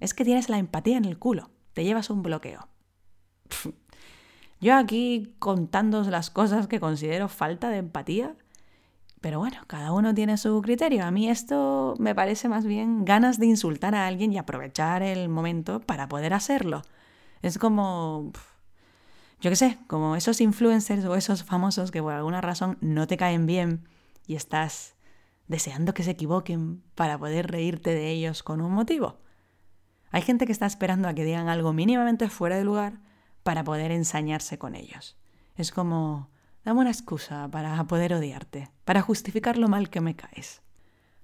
Es 0.00 0.14
que 0.14 0.24
tienes 0.24 0.48
la 0.48 0.58
empatía 0.58 0.96
en 0.96 1.04
el 1.04 1.18
culo, 1.18 1.50
te 1.74 1.84
llevas 1.84 2.08
un 2.08 2.22
bloqueo. 2.22 2.68
Yo 4.60 4.76
aquí 4.76 5.34
contando 5.40 6.02
las 6.04 6.30
cosas 6.30 6.68
que 6.68 6.80
considero 6.80 7.28
falta 7.28 7.68
de 7.68 7.78
empatía 7.78 8.36
pero 9.22 9.38
bueno, 9.38 9.58
cada 9.68 9.92
uno 9.92 10.12
tiene 10.12 10.36
su 10.36 10.60
criterio. 10.60 11.06
A 11.06 11.10
mí 11.12 11.30
esto 11.30 11.94
me 11.98 12.14
parece 12.14 12.48
más 12.48 12.66
bien 12.66 13.04
ganas 13.04 13.38
de 13.38 13.46
insultar 13.46 13.94
a 13.94 14.06
alguien 14.06 14.32
y 14.32 14.38
aprovechar 14.38 15.02
el 15.02 15.28
momento 15.28 15.80
para 15.80 16.08
poder 16.08 16.34
hacerlo. 16.34 16.82
Es 17.40 17.56
como, 17.56 18.32
yo 19.40 19.48
qué 19.48 19.56
sé, 19.56 19.78
como 19.86 20.16
esos 20.16 20.40
influencers 20.40 21.04
o 21.04 21.14
esos 21.14 21.44
famosos 21.44 21.92
que 21.92 22.02
por 22.02 22.12
alguna 22.12 22.40
razón 22.40 22.78
no 22.80 23.06
te 23.06 23.16
caen 23.16 23.46
bien 23.46 23.88
y 24.26 24.34
estás 24.34 24.96
deseando 25.46 25.94
que 25.94 26.02
se 26.02 26.10
equivoquen 26.10 26.82
para 26.96 27.16
poder 27.16 27.50
reírte 27.50 27.94
de 27.94 28.10
ellos 28.10 28.42
con 28.42 28.60
un 28.60 28.72
motivo. 28.72 29.20
Hay 30.10 30.22
gente 30.22 30.46
que 30.46 30.52
está 30.52 30.66
esperando 30.66 31.08
a 31.08 31.14
que 31.14 31.24
digan 31.24 31.48
algo 31.48 31.72
mínimamente 31.72 32.28
fuera 32.28 32.56
de 32.56 32.64
lugar 32.64 33.00
para 33.44 33.62
poder 33.62 33.92
ensañarse 33.92 34.58
con 34.58 34.74
ellos. 34.74 35.16
Es 35.54 35.70
como, 35.70 36.28
Dame 36.64 36.80
una 36.80 36.90
excusa 36.90 37.48
para 37.50 37.82
poder 37.84 38.14
odiarte, 38.14 38.70
para 38.84 39.02
justificar 39.02 39.58
lo 39.58 39.68
mal 39.68 39.90
que 39.90 40.00
me 40.00 40.14
caes. 40.14 40.62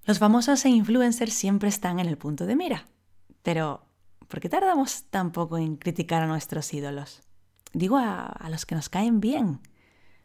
Los 0.04 0.18
famosos 0.18 0.64
e 0.64 0.70
influencers 0.70 1.32
siempre 1.32 1.68
están 1.68 2.00
en 2.00 2.06
el 2.06 2.18
punto 2.18 2.46
de 2.46 2.56
mira. 2.56 2.88
Pero, 3.42 3.86
¿por 4.26 4.40
qué 4.40 4.48
tardamos 4.48 5.04
tan 5.10 5.30
poco 5.30 5.58
en 5.58 5.76
criticar 5.76 6.22
a 6.22 6.26
nuestros 6.26 6.72
ídolos? 6.74 7.22
Digo 7.72 7.98
a, 7.98 8.48
los 8.50 8.66
que 8.66 8.74
nos 8.74 8.88
caen 8.88 9.20
bien. 9.20 9.60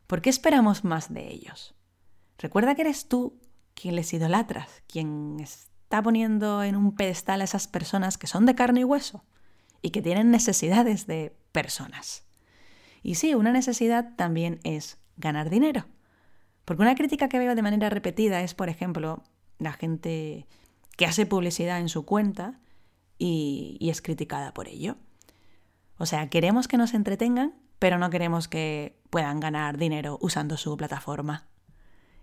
¿Por 0.08 0.22
qué 0.22 0.30
esperamos 0.30 0.84
más 0.84 1.14
de 1.14 1.32
ellos? 1.32 1.76
Recuerda 2.40 2.74
que 2.74 2.82
eres 2.82 3.08
tú 3.08 3.40
quien 3.76 3.96
les 3.96 4.14
idolatras, 4.14 4.84
quien 4.88 5.38
está 5.40 6.02
poniendo 6.02 6.64
en 6.64 6.76
un 6.76 6.96
pedestal 6.96 7.42
a 7.42 7.44
esas 7.44 7.68
personas 7.68 8.18
que 8.18 8.28
son 8.28 8.46
de 8.46 8.56
carne 8.56 8.80
y 8.80 8.84
hueso 8.84 9.24
y 9.82 9.92
que 9.92 10.02
tienen 10.02 10.32
necesidades 10.32 11.06
de 11.06 11.36
personas. 11.52 12.24
Y 13.04 13.16
sí, 13.16 13.36
una 13.36 13.52
necesidad 13.52 14.16
también 14.16 14.60
es 14.64 15.03
ganar 15.18 15.50
dinero. 15.50 15.86
Porque 16.66 16.82
una 16.82 16.96
crítica 16.96 17.30
que 17.30 17.40
veo 17.40 17.56
de 17.56 17.62
manera 17.62 17.90
repetida 17.90 18.42
es, 18.42 18.54
por 18.54 18.70
ejemplo, 18.70 19.24
la 19.60 19.74
gente 19.74 20.48
que 20.96 21.06
hace 21.06 21.26
publicidad 21.26 21.80
en 21.80 21.90
su 21.90 22.06
cuenta 22.06 22.60
y, 23.18 23.78
es 23.82 24.02
criticada 24.02 24.54
por 24.54 24.68
ello. 24.68 24.98
O 25.98 26.06
sea, 26.06 26.30
queremos 26.30 26.68
que 26.68 26.78
nos 26.78 26.94
entretengan, 26.94 27.54
pero 27.80 27.98
no 27.98 28.10
queremos 28.10 28.48
que 28.48 29.00
puedan 29.10 29.40
ganar 29.40 29.78
dinero 29.78 30.18
usando 30.22 30.58
su 30.58 30.76
plataforma. 30.78 31.48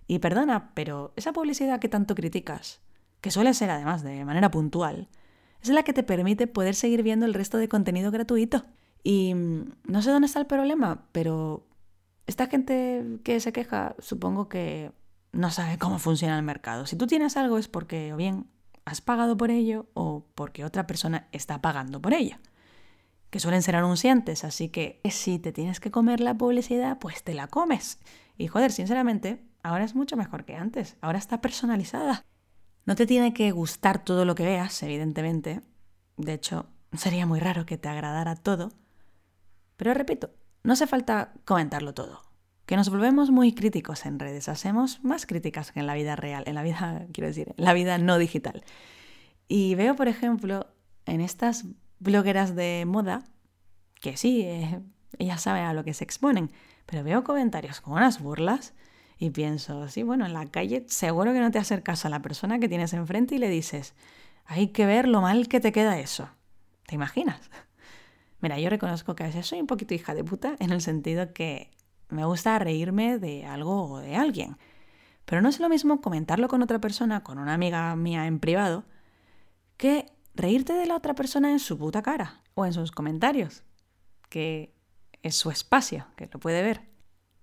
Y 0.06 0.18
perdona, 0.18 0.72
pero 0.74 1.12
esa 1.16 1.32
publicidad 1.32 1.78
que 1.78 1.88
tanto 1.88 2.14
criticas, 2.14 2.80
que 3.20 3.30
suele 3.30 3.54
ser 3.54 3.70
además 3.70 4.02
de 4.02 4.24
manera 4.24 4.50
puntual, 4.50 5.08
es 5.62 5.68
la 5.68 5.82
que 5.82 5.92
te 5.92 6.02
permite 6.02 6.46
poder 6.46 6.74
seguir 6.74 7.02
viendo 7.02 7.26
el 7.26 7.34
resto 7.34 7.58
de 7.58 7.68
contenido 7.68 8.10
gratuito. 8.10 8.64
Y 9.02 9.34
mm, 9.34 9.74
no 9.84 10.02
sé 10.02 10.10
dónde 10.10 10.26
está 10.26 10.40
el 10.40 10.46
problema, 10.46 11.06
pero 11.12 11.66
esta 12.26 12.46
gente 12.46 13.18
que 13.24 13.40
se 13.40 13.52
queja, 13.52 13.96
supongo 13.98 14.48
que 14.48 14.92
no 15.32 15.50
sabe 15.50 15.78
cómo 15.78 15.98
funciona 15.98 16.36
el 16.36 16.44
mercado. 16.44 16.86
Si 16.86 16.96
tú 16.96 17.06
tienes 17.06 17.36
algo 17.36 17.58
es 17.58 17.68
porque 17.68 18.12
o 18.12 18.16
bien 18.16 18.46
has 18.84 19.00
pagado 19.00 19.36
por 19.36 19.50
ello 19.50 19.86
o 19.94 20.26
porque 20.34 20.64
otra 20.64 20.86
persona 20.86 21.28
está 21.32 21.60
pagando 21.60 22.00
por 22.00 22.12
ello. 22.12 22.36
Que 23.30 23.38
suelen 23.38 23.62
ser 23.62 23.76
anunciantes, 23.76 24.42
así 24.42 24.68
que 24.68 25.00
si 25.08 25.38
te 25.38 25.52
tienes 25.52 25.78
que 25.78 25.92
comer 25.92 26.20
la 26.20 26.36
publicidad, 26.36 26.98
pues 26.98 27.22
te 27.22 27.34
la 27.34 27.46
comes. 27.46 28.00
Y 28.36 28.48
joder, 28.48 28.72
sinceramente, 28.72 29.44
ahora 29.62 29.84
es 29.84 29.94
mucho 29.94 30.16
mejor 30.16 30.44
que 30.44 30.56
antes. 30.56 30.96
Ahora 31.00 31.18
está 31.18 31.40
personalizada. 31.40 32.24
No 32.86 32.96
te 32.96 33.06
tiene 33.06 33.32
que 33.32 33.52
gustar 33.52 34.02
todo 34.02 34.24
lo 34.24 34.34
que 34.34 34.44
veas, 34.44 34.82
evidentemente. 34.82 35.60
De 36.16 36.32
hecho, 36.32 36.66
sería 36.96 37.26
muy 37.26 37.38
raro 37.38 37.66
que 37.66 37.78
te 37.78 37.88
agradara 37.88 38.34
todo. 38.34 38.72
Pero 39.76 39.94
repito, 39.94 40.30
no 40.62 40.72
hace 40.72 40.86
falta 40.86 41.32
comentarlo 41.44 41.94
todo. 41.94 42.22
Que 42.66 42.76
nos 42.76 42.88
volvemos 42.88 43.30
muy 43.30 43.52
críticos 43.52 44.06
en 44.06 44.18
redes, 44.18 44.48
hacemos 44.48 45.02
más 45.02 45.26
críticas 45.26 45.72
que 45.72 45.80
en 45.80 45.86
la 45.86 45.94
vida 45.94 46.16
real, 46.16 46.44
en 46.46 46.54
la 46.54 46.62
vida, 46.62 47.06
quiero 47.12 47.28
decir, 47.28 47.54
en 47.56 47.64
la 47.64 47.72
vida 47.72 47.98
no 47.98 48.18
digital. 48.18 48.64
Y 49.48 49.74
veo, 49.74 49.96
por 49.96 50.08
ejemplo, 50.08 50.66
en 51.06 51.20
estas 51.20 51.64
blogueras 51.98 52.54
de 52.54 52.84
moda, 52.86 53.24
que 54.00 54.16
sí, 54.16 54.42
eh, 54.42 54.80
ellas 55.18 55.42
saben 55.42 55.64
a 55.64 55.74
lo 55.74 55.84
que 55.84 55.94
se 55.94 56.04
exponen, 56.04 56.50
pero 56.86 57.04
veo 57.04 57.24
comentarios 57.24 57.80
con 57.80 57.94
unas 57.94 58.20
burlas 58.20 58.74
y 59.18 59.30
pienso, 59.30 59.88
sí, 59.88 60.02
bueno, 60.02 60.24
en 60.24 60.32
la 60.32 60.46
calle 60.46 60.84
seguro 60.88 61.32
que 61.32 61.40
no 61.40 61.50
te 61.50 61.58
acercas 61.58 62.04
a 62.04 62.08
la 62.08 62.22
persona 62.22 62.58
que 62.58 62.68
tienes 62.68 62.92
enfrente 62.94 63.34
y 63.34 63.38
le 63.38 63.48
dices, 63.48 63.94
hay 64.46 64.68
que 64.68 64.86
ver 64.86 65.06
lo 65.06 65.20
mal 65.20 65.48
que 65.48 65.60
te 65.60 65.72
queda 65.72 65.98
eso. 65.98 66.28
¿Te 66.86 66.94
imaginas? 66.94 67.50
Mira, 68.40 68.58
yo 68.58 68.70
reconozco 68.70 69.14
que 69.14 69.24
a 69.24 69.26
veces 69.26 69.46
soy 69.46 69.60
un 69.60 69.66
poquito 69.66 69.94
hija 69.94 70.14
de 70.14 70.24
puta 70.24 70.56
en 70.58 70.70
el 70.70 70.80
sentido 70.80 71.32
que 71.32 71.70
me 72.08 72.24
gusta 72.24 72.58
reírme 72.58 73.18
de 73.18 73.44
algo 73.44 73.84
o 73.84 73.98
de 73.98 74.16
alguien. 74.16 74.56
Pero 75.24 75.42
no 75.42 75.48
es 75.48 75.60
lo 75.60 75.68
mismo 75.68 76.00
comentarlo 76.00 76.48
con 76.48 76.62
otra 76.62 76.80
persona, 76.80 77.22
con 77.22 77.38
una 77.38 77.54
amiga 77.54 77.94
mía 77.96 78.26
en 78.26 78.40
privado, 78.40 78.84
que 79.76 80.06
reírte 80.34 80.72
de 80.72 80.86
la 80.86 80.96
otra 80.96 81.14
persona 81.14 81.52
en 81.52 81.58
su 81.58 81.78
puta 81.78 82.02
cara 82.02 82.42
o 82.54 82.66
en 82.66 82.72
sus 82.72 82.90
comentarios, 82.90 83.62
que 84.28 84.74
es 85.22 85.36
su 85.36 85.50
espacio, 85.50 86.06
que 86.16 86.28
lo 86.32 86.40
puede 86.40 86.62
ver. 86.62 86.88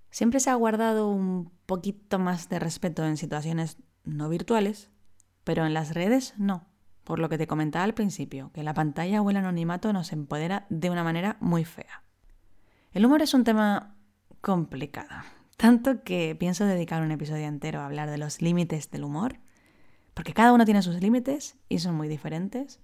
Siempre 0.09 0.39
se 0.39 0.49
ha 0.49 0.55
guardado 0.55 1.09
un 1.09 1.51
poquito 1.65 2.17
más 2.19 2.49
de 2.49 2.59
respeto 2.59 3.05
en 3.05 3.17
situaciones 3.17 3.77
no 4.03 4.29
virtuales, 4.29 4.89
pero 5.43 5.65
en 5.65 5.73
las 5.73 5.93
redes 5.93 6.33
no. 6.37 6.65
Por 7.07 7.19
lo 7.19 7.29
que 7.29 7.37
te 7.37 7.47
comentaba 7.47 7.85
al 7.85 7.93
principio, 7.93 8.51
que 8.51 8.63
la 8.63 8.73
pantalla 8.73 9.21
o 9.21 9.29
el 9.29 9.37
anonimato 9.37 9.93
nos 9.93 10.11
empodera 10.11 10.65
de 10.69 10.89
una 10.89 11.05
manera 11.05 11.37
muy 11.39 11.63
fea. 11.63 12.03
El 12.91 13.05
humor 13.05 13.21
es 13.21 13.33
un 13.33 13.45
tema 13.45 13.95
complicado, 14.41 15.23
tanto 15.55 16.03
que 16.03 16.35
pienso 16.37 16.65
dedicar 16.65 17.01
un 17.01 17.11
episodio 17.11 17.45
entero 17.45 17.79
a 17.79 17.85
hablar 17.85 18.09
de 18.09 18.17
los 18.17 18.41
límites 18.41 18.91
del 18.91 19.05
humor, 19.05 19.39
porque 20.13 20.33
cada 20.33 20.51
uno 20.51 20.65
tiene 20.65 20.81
sus 20.81 20.99
límites 20.99 21.55
y 21.69 21.79
son 21.79 21.95
muy 21.95 22.09
diferentes, 22.09 22.81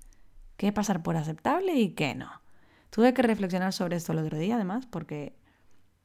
qué 0.55 0.71
pasar 0.71 1.03
por 1.03 1.17
aceptable 1.17 1.73
y 1.73 1.89
qué 1.89 2.15
no. 2.15 2.31
Tuve 2.91 3.13
que 3.13 3.23
reflexionar 3.23 3.73
sobre 3.73 3.97
esto 3.97 4.13
el 4.13 4.19
otro 4.19 4.37
día, 4.37 4.55
además, 4.55 4.85
porque 4.85 5.35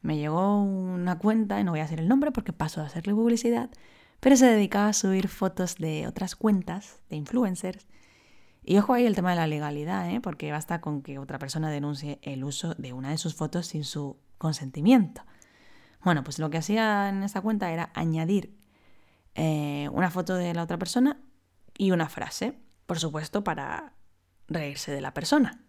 me 0.01 0.17
llegó 0.17 0.61
una 0.61 1.19
cuenta, 1.21 1.61
y 1.61 1.63
no 1.63 1.71
voy 1.71 1.81
a 1.81 1.85
hacer 1.85 2.01
el 2.01 2.09
nombre 2.09 2.33
porque 2.33 2.53
paso 2.53 2.81
a 2.81 2.87
hacerle 2.87 3.15
publicidad, 3.15 3.71
pero 4.19 4.35
se 4.35 4.47
dedicaba 4.47 4.89
a 4.89 4.93
subir 4.93 5.29
fotos 5.29 5.77
de 5.77 6.09
otras 6.09 6.35
cuentas, 6.35 7.01
de 7.11 7.15
influencers, 7.15 7.87
y 8.71 8.77
ojo 8.77 8.93
ahí 8.93 9.07
el 9.07 9.15
tema 9.15 9.31
de 9.31 9.37
la 9.37 9.47
legalidad, 9.47 10.11
¿eh? 10.11 10.21
porque 10.21 10.53
basta 10.53 10.83
con 10.83 11.01
que 11.01 11.19
otra 11.19 11.39
persona 11.39 11.71
denuncie 11.71 12.19
el 12.21 12.45
uso 12.45 12.75
de 12.75 12.93
una 12.93 13.09
de 13.09 13.17
sus 13.17 13.35
fotos 13.35 13.69
sin 13.69 13.83
su 13.83 14.19
consentimiento. 14.37 15.23
Bueno, 16.05 16.23
pues 16.23 16.39
lo 16.39 16.51
que 16.51 16.59
hacía 16.59 17.09
en 17.09 17.23
esta 17.23 17.41
cuenta 17.41 17.73
era 17.73 17.91
añadir 17.95 18.55
eh, 19.37 19.89
una 19.91 20.11
foto 20.11 20.35
de 20.35 20.53
la 20.53 20.65
otra 20.65 20.79
persona 20.79 21.19
y 21.79 21.93
una 21.93 22.11
frase, 22.11 22.59
por 22.85 22.99
supuesto, 22.99 23.43
para 23.43 23.95
reírse 24.49 24.93
de 24.93 25.01
la 25.01 25.15
persona. 25.15 25.65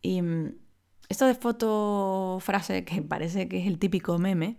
Y 0.00 0.22
mm, 0.22 0.54
esto 1.08 1.26
de 1.26 1.34
foto 1.34 2.38
frase, 2.40 2.84
que 2.84 3.02
parece 3.02 3.48
que 3.48 3.58
es 3.58 3.66
el 3.66 3.80
típico 3.80 4.16
meme, 4.16 4.58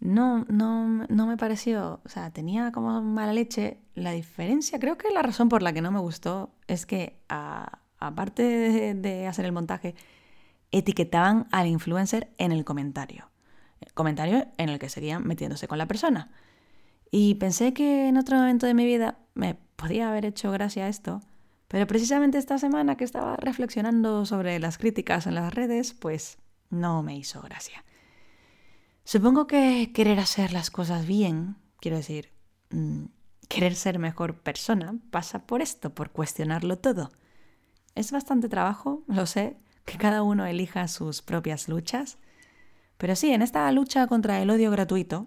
no, 0.00 0.46
no, 0.48 1.06
no 1.08 1.26
me 1.26 1.36
pareció, 1.36 2.00
o 2.04 2.08
sea, 2.08 2.30
tenía 2.30 2.72
como 2.72 3.02
mala 3.02 3.34
leche. 3.34 3.78
La 3.94 4.12
diferencia, 4.12 4.78
creo 4.80 4.96
que 4.96 5.10
la 5.10 5.22
razón 5.22 5.48
por 5.50 5.62
la 5.62 5.74
que 5.74 5.82
no 5.82 5.90
me 5.90 6.00
gustó 6.00 6.54
es 6.66 6.86
que, 6.86 7.20
aparte 7.28 8.94
de, 8.94 9.26
hacer 9.26 9.44
el 9.44 9.52
montaje, 9.52 9.94
etiquetaban 10.70 11.48
al 11.52 11.66
influencer 11.66 12.32
en 12.38 12.52
el 12.52 12.64
comentario. 12.64 13.30
comentario 13.94 14.46
en 14.56 14.68
el 14.70 14.78
que 14.78 14.88
seguían 14.88 15.26
metiéndose 15.26 15.68
con 15.68 15.78
la 15.78 15.86
persona. 15.86 16.30
Y 17.10 17.34
pensé 17.36 17.74
que 17.74 18.08
en 18.08 18.16
otro 18.16 18.36
momento 18.38 18.66
de 18.66 18.74
mi 18.74 18.86
vida 18.86 19.18
me 19.34 19.56
podía 19.76 20.08
haber 20.10 20.24
hecho 20.24 20.50
gracia 20.52 20.88
esto, 20.88 21.20
pero 21.68 21.86
precisamente 21.86 22.38
esta 22.38 22.58
semana 22.58 22.96
que 22.96 23.04
estaba 23.04 23.36
reflexionando 23.36 24.24
sobre 24.26 24.58
las 24.60 24.78
críticas 24.78 25.26
en 25.26 25.34
las 25.34 25.54
redes, 25.54 25.92
pues 25.92 26.38
no 26.70 27.02
me 27.02 27.16
hizo 27.16 27.42
gracia. 27.42 27.84
Supongo 29.04 29.46
que 29.46 29.92
querer 29.92 30.20
hacer 30.20 30.52
las 30.52 30.70
cosas 30.70 31.06
bien, 31.06 31.56
quiero 31.80 31.96
decir, 31.96 32.32
mm, 32.70 33.06
querer 33.48 33.74
ser 33.74 33.98
mejor 33.98 34.40
persona, 34.40 34.94
pasa 35.10 35.46
por 35.46 35.62
esto, 35.62 35.94
por 35.94 36.10
cuestionarlo 36.10 36.78
todo. 36.78 37.10
Es 37.94 38.12
bastante 38.12 38.48
trabajo, 38.48 39.02
lo 39.08 39.26
sé, 39.26 39.56
que 39.84 39.98
cada 39.98 40.22
uno 40.22 40.46
elija 40.46 40.86
sus 40.86 41.22
propias 41.22 41.68
luchas, 41.68 42.18
pero 42.96 43.16
sí, 43.16 43.32
en 43.32 43.42
esta 43.42 43.70
lucha 43.72 44.06
contra 44.06 44.40
el 44.40 44.50
odio 44.50 44.70
gratuito, 44.70 45.26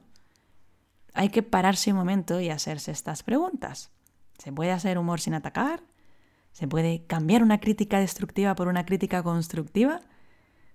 hay 1.13 1.30
que 1.30 1.44
pararse 1.44 1.92
un 1.92 1.98
momento 1.98 2.39
y 2.39 2.50
hacerse 2.50 2.92
estas 2.92 3.24
preguntas. 3.24 3.92
¿Se 4.38 4.51
puede 4.51 4.72
hacer 4.72 4.98
humor 4.98 5.20
sin 5.20 5.34
atacar? 5.34 5.84
¿Se 6.51 6.68
puede 6.68 7.06
cambiar 7.06 7.44
una 7.44 7.60
crítica 7.60 8.00
destructiva 8.00 8.56
por 8.56 8.68
una 8.68 8.86
crítica 8.86 9.24
constructiva? 9.24 10.01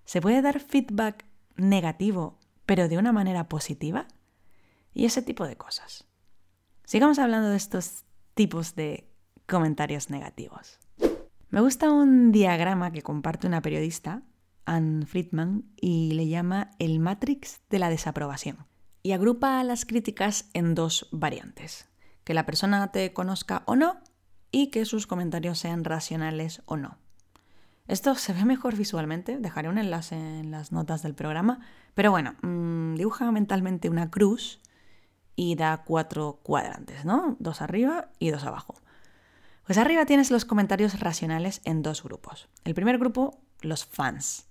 ¿Se 0.04 0.20
puede 0.20 0.42
dar 0.42 0.60
feedback 0.60 1.24
negativo 1.56 2.37
pero 2.68 2.86
de 2.86 2.98
una 2.98 3.12
manera 3.12 3.48
positiva 3.48 4.06
y 4.92 5.06
ese 5.06 5.22
tipo 5.22 5.46
de 5.46 5.56
cosas. 5.56 6.06
Sigamos 6.84 7.18
hablando 7.18 7.48
de 7.48 7.56
estos 7.56 8.04
tipos 8.34 8.74
de 8.74 9.08
comentarios 9.46 10.10
negativos. 10.10 10.78
Me 11.48 11.62
gusta 11.62 11.90
un 11.90 12.30
diagrama 12.30 12.92
que 12.92 13.00
comparte 13.00 13.46
una 13.46 13.62
periodista, 13.62 14.20
Anne 14.66 15.06
Friedman, 15.06 15.64
y 15.80 16.12
le 16.12 16.28
llama 16.28 16.72
el 16.78 17.00
Matrix 17.00 17.62
de 17.70 17.78
la 17.78 17.88
desaprobación. 17.88 18.66
Y 19.02 19.12
agrupa 19.12 19.64
las 19.64 19.86
críticas 19.86 20.50
en 20.52 20.74
dos 20.74 21.08
variantes, 21.10 21.88
que 22.24 22.34
la 22.34 22.44
persona 22.44 22.92
te 22.92 23.14
conozca 23.14 23.62
o 23.64 23.76
no 23.76 23.96
y 24.50 24.66
que 24.66 24.84
sus 24.84 25.06
comentarios 25.06 25.58
sean 25.58 25.84
racionales 25.84 26.60
o 26.66 26.76
no. 26.76 26.98
Esto 27.88 28.14
se 28.16 28.34
ve 28.34 28.44
mejor 28.44 28.76
visualmente, 28.76 29.38
dejaré 29.38 29.70
un 29.70 29.78
enlace 29.78 30.14
en 30.14 30.50
las 30.50 30.72
notas 30.72 31.02
del 31.02 31.14
programa, 31.14 31.60
pero 31.94 32.10
bueno, 32.10 32.34
mm, 32.42 32.96
dibuja 32.96 33.32
mentalmente 33.32 33.88
una 33.88 34.10
cruz 34.10 34.60
y 35.34 35.54
da 35.54 35.84
cuatro 35.84 36.38
cuadrantes, 36.42 37.06
¿no? 37.06 37.36
Dos 37.38 37.62
arriba 37.62 38.10
y 38.18 38.28
dos 38.28 38.44
abajo. 38.44 38.74
Pues 39.64 39.78
arriba 39.78 40.04
tienes 40.04 40.30
los 40.30 40.44
comentarios 40.44 41.00
racionales 41.00 41.62
en 41.64 41.82
dos 41.82 42.02
grupos. 42.02 42.48
El 42.64 42.74
primer 42.74 42.98
grupo, 42.98 43.40
los 43.62 43.86
fans. 43.86 44.48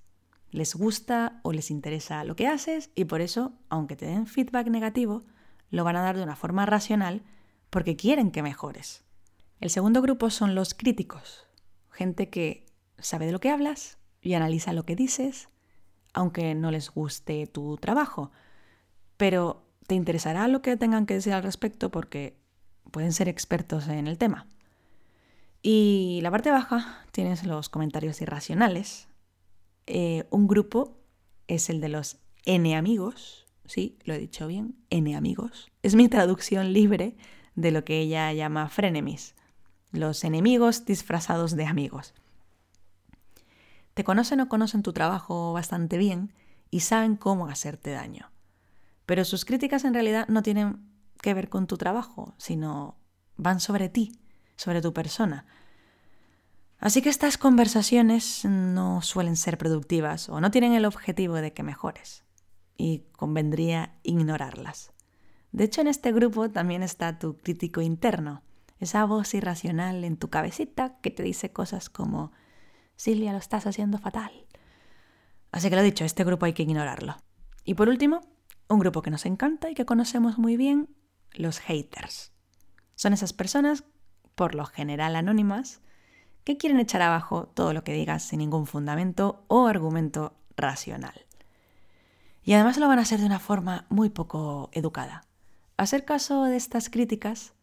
Les 0.49 0.73
gusta 0.73 1.39
o 1.43 1.53
les 1.53 1.69
interesa 1.69 2.23
lo 2.23 2.35
que 2.35 2.47
haces 2.47 2.89
y 2.95 3.05
por 3.05 3.21
eso, 3.21 3.53
aunque 3.69 3.95
te 3.95 4.07
den 4.07 4.25
feedback 4.25 4.67
negativo, 4.67 5.25
lo 5.69 5.83
van 5.83 5.95
a 5.95 6.01
dar 6.01 6.17
de 6.17 6.23
una 6.23 6.35
forma 6.35 6.65
racional 6.65 7.21
porque 7.69 7.95
quieren 7.95 8.31
que 8.31 8.41
mejores. 8.41 9.03
El 9.59 9.69
segundo 9.69 10.01
grupo 10.01 10.31
son 10.31 10.55
los 10.55 10.73
críticos, 10.73 11.47
gente 11.91 12.29
que 12.29 12.66
sabe 12.99 13.25
de 13.25 13.31
lo 13.31 13.39
que 13.39 13.49
hablas 13.49 13.97
y 14.21 14.33
analiza 14.33 14.73
lo 14.73 14.83
que 14.83 14.95
dices, 14.95 15.49
aunque 16.13 16.55
no 16.55 16.71
les 16.71 16.89
guste 16.89 17.47
tu 17.47 17.77
trabajo. 17.77 18.31
Pero 19.17 19.65
te 19.87 19.95
interesará 19.95 20.47
lo 20.47 20.61
que 20.61 20.77
tengan 20.77 21.05
que 21.05 21.15
decir 21.15 21.33
al 21.33 21.43
respecto 21.43 21.91
porque 21.91 22.37
pueden 22.91 23.13
ser 23.13 23.27
expertos 23.29 23.87
en 23.87 24.07
el 24.07 24.17
tema. 24.17 24.47
Y 25.61 26.19
la 26.21 26.31
parte 26.31 26.51
baja 26.51 27.05
tienes 27.11 27.45
los 27.45 27.69
comentarios 27.69 28.21
irracionales. 28.21 29.07
Eh, 29.85 30.25
un 30.29 30.47
grupo 30.47 30.97
es 31.47 31.69
el 31.69 31.81
de 31.81 31.89
los 31.89 32.17
N 32.45 32.75
amigos, 32.75 33.45
sí, 33.65 33.97
lo 34.05 34.13
he 34.13 34.19
dicho 34.19 34.47
bien, 34.47 34.75
N 34.89 35.15
amigos. 35.15 35.69
Es 35.83 35.95
mi 35.95 36.07
traducción 36.07 36.73
libre 36.73 37.17
de 37.55 37.71
lo 37.71 37.83
que 37.83 37.99
ella 37.99 38.31
llama 38.33 38.69
frenemies, 38.69 39.35
los 39.91 40.23
enemigos 40.23 40.85
disfrazados 40.85 41.55
de 41.55 41.65
amigos. 41.65 42.13
Te 43.97 44.03
conocen 44.03 44.39
o 44.41 44.47
conocen 44.47 44.83
tu 44.83 44.93
trabajo 44.93 45.53
bastante 45.53 45.97
bien 45.97 46.31
y 46.69 46.81
saben 46.81 47.15
cómo 47.15 47.47
hacerte 47.47 47.89
daño. 47.89 48.29
Pero 49.07 49.25
sus 49.25 49.43
críticas 49.43 49.85
en 49.85 49.95
realidad 49.95 50.27
no 50.27 50.43
tienen 50.43 50.87
que 51.19 51.33
ver 51.33 51.49
con 51.49 51.65
tu 51.65 51.77
trabajo, 51.77 52.35
sino 52.37 52.99
van 53.37 53.59
sobre 53.59 53.89
ti, 53.89 54.11
sobre 54.55 54.83
tu 54.83 54.93
persona. 54.93 55.47
Así 56.77 57.01
que 57.01 57.09
estas 57.09 57.39
conversaciones 57.39 58.45
no 58.45 59.01
suelen 59.01 59.35
ser 59.35 59.57
productivas 59.57 60.29
o 60.29 60.41
no 60.41 60.51
tienen 60.51 60.73
el 60.73 60.85
objetivo 60.85 61.33
de 61.33 61.53
que 61.53 61.63
mejores. 61.63 62.23
Y 62.77 63.07
convendría 63.13 63.97
ignorarlas. 64.03 64.91
De 65.51 65.63
hecho, 65.63 65.81
en 65.81 65.87
este 65.87 66.11
grupo 66.11 66.51
también 66.51 66.83
está 66.83 67.17
tu 67.17 67.35
crítico 67.37 67.81
interno, 67.81 68.43
esa 68.79 69.03
voz 69.05 69.33
irracional 69.33 70.03
en 70.03 70.17
tu 70.17 70.29
cabecita 70.29 70.99
que 71.01 71.09
te 71.09 71.23
dice 71.23 71.51
cosas 71.51 71.89
como 71.89 72.31
Silvia, 72.97 73.31
lo 73.31 73.37
estás 73.37 73.65
haciendo 73.65 73.97
fatal. 73.97 74.45
Así 75.51 75.69
que 75.69 75.75
lo 75.75 75.81
dicho, 75.81 76.03
este 76.03 76.25
grupo 76.25 76.45
hay 76.45 76.53
que 76.53 76.63
ignorarlo. 76.63 77.15
Y 77.63 77.75
por 77.75 77.87
último, 77.87 78.21
un 78.67 78.79
grupo 78.79 79.01
que 79.01 79.11
nos 79.11 79.25
encanta 79.25 79.69
y 79.69 79.75
que 79.75 79.85
conocemos 79.85 80.37
muy 80.37 80.57
bien, 80.57 80.89
los 81.31 81.59
haters. 81.59 82.33
Son 82.95 83.13
esas 83.13 83.31
personas, 83.31 83.85
por 84.35 84.55
lo 84.55 84.65
general 84.65 85.15
anónimas, 85.15 85.81
que 86.43 86.57
quieren 86.57 86.79
echar 86.79 87.01
abajo 87.01 87.47
todo 87.47 87.73
lo 87.73 87.83
que 87.83 87.93
digas 87.93 88.23
sin 88.23 88.39
ningún 88.39 88.65
fundamento 88.65 89.43
o 89.47 89.67
argumento 89.67 90.37
racional. 90.55 91.25
Y 92.43 92.53
además 92.53 92.77
lo 92.77 92.87
van 92.87 92.99
a 92.99 93.01
hacer 93.03 93.19
de 93.19 93.25
una 93.25 93.39
forma 93.39 93.85
muy 93.89 94.09
poco 94.09 94.69
educada. 94.71 95.25
Hacer 95.75 96.05
caso 96.05 96.45
de 96.45 96.55
estas 96.55 96.89
críticas 96.89 97.53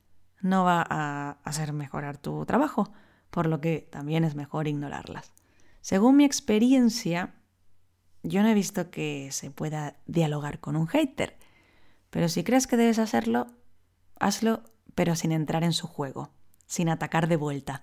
no 0.41 0.65
va 0.65 0.87
a 0.89 1.39
hacer 1.43 1.73
mejorar 1.73 2.19
tu 2.19 2.45
trabajo, 2.45 2.93
por 3.35 3.49
lo 3.49 3.61
que 3.61 3.89
también 3.91 4.23
es 4.23 4.37
mejor 4.37 4.69
ignorarlas. 4.69 5.33
Según 5.81 6.17
mi 6.17 6.25
experiencia, 6.25 7.35
yo 8.23 8.45
no 8.45 8.49
he 8.49 8.55
visto 8.55 8.93
que 8.93 9.31
se 9.33 9.51
pueda 9.51 9.97
dialogar 10.07 10.61
con 10.61 10.77
un 10.77 10.87
hater, 10.87 11.37
pero 12.11 12.29
si 12.29 12.45
crees 12.45 12.69
que 12.69 12.77
debes 12.77 13.01
hacerlo, 13.01 13.49
hazlo, 14.21 14.63
pero 14.95 15.17
sin 15.17 15.33
entrar 15.33 15.65
en 15.65 15.73
su 15.73 15.89
juego, 15.89 16.31
sin 16.67 16.89
atacar 16.89 17.27
de 17.27 17.35
vuelta. 17.35 17.83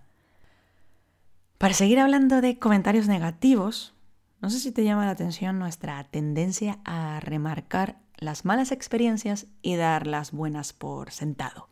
Para 1.58 1.74
seguir 1.74 2.00
hablando 2.00 2.40
de 2.40 2.58
comentarios 2.58 3.10
negativos, 3.10 3.94
no 4.40 4.50
sé 4.50 4.58
si 4.58 4.72
te 4.72 4.86
llama 4.86 5.04
la 5.04 5.12
atención 5.12 5.60
nuestra 5.60 6.02
tendencia 6.06 6.80
a 6.86 7.20
remarcar 7.20 8.00
las 8.16 8.46
malas 8.46 8.72
experiencias 8.72 9.48
y 9.62 9.76
dar 9.76 10.08
las 10.08 10.32
buenas 10.32 10.72
por 10.72 11.12
sentado. 11.12 11.68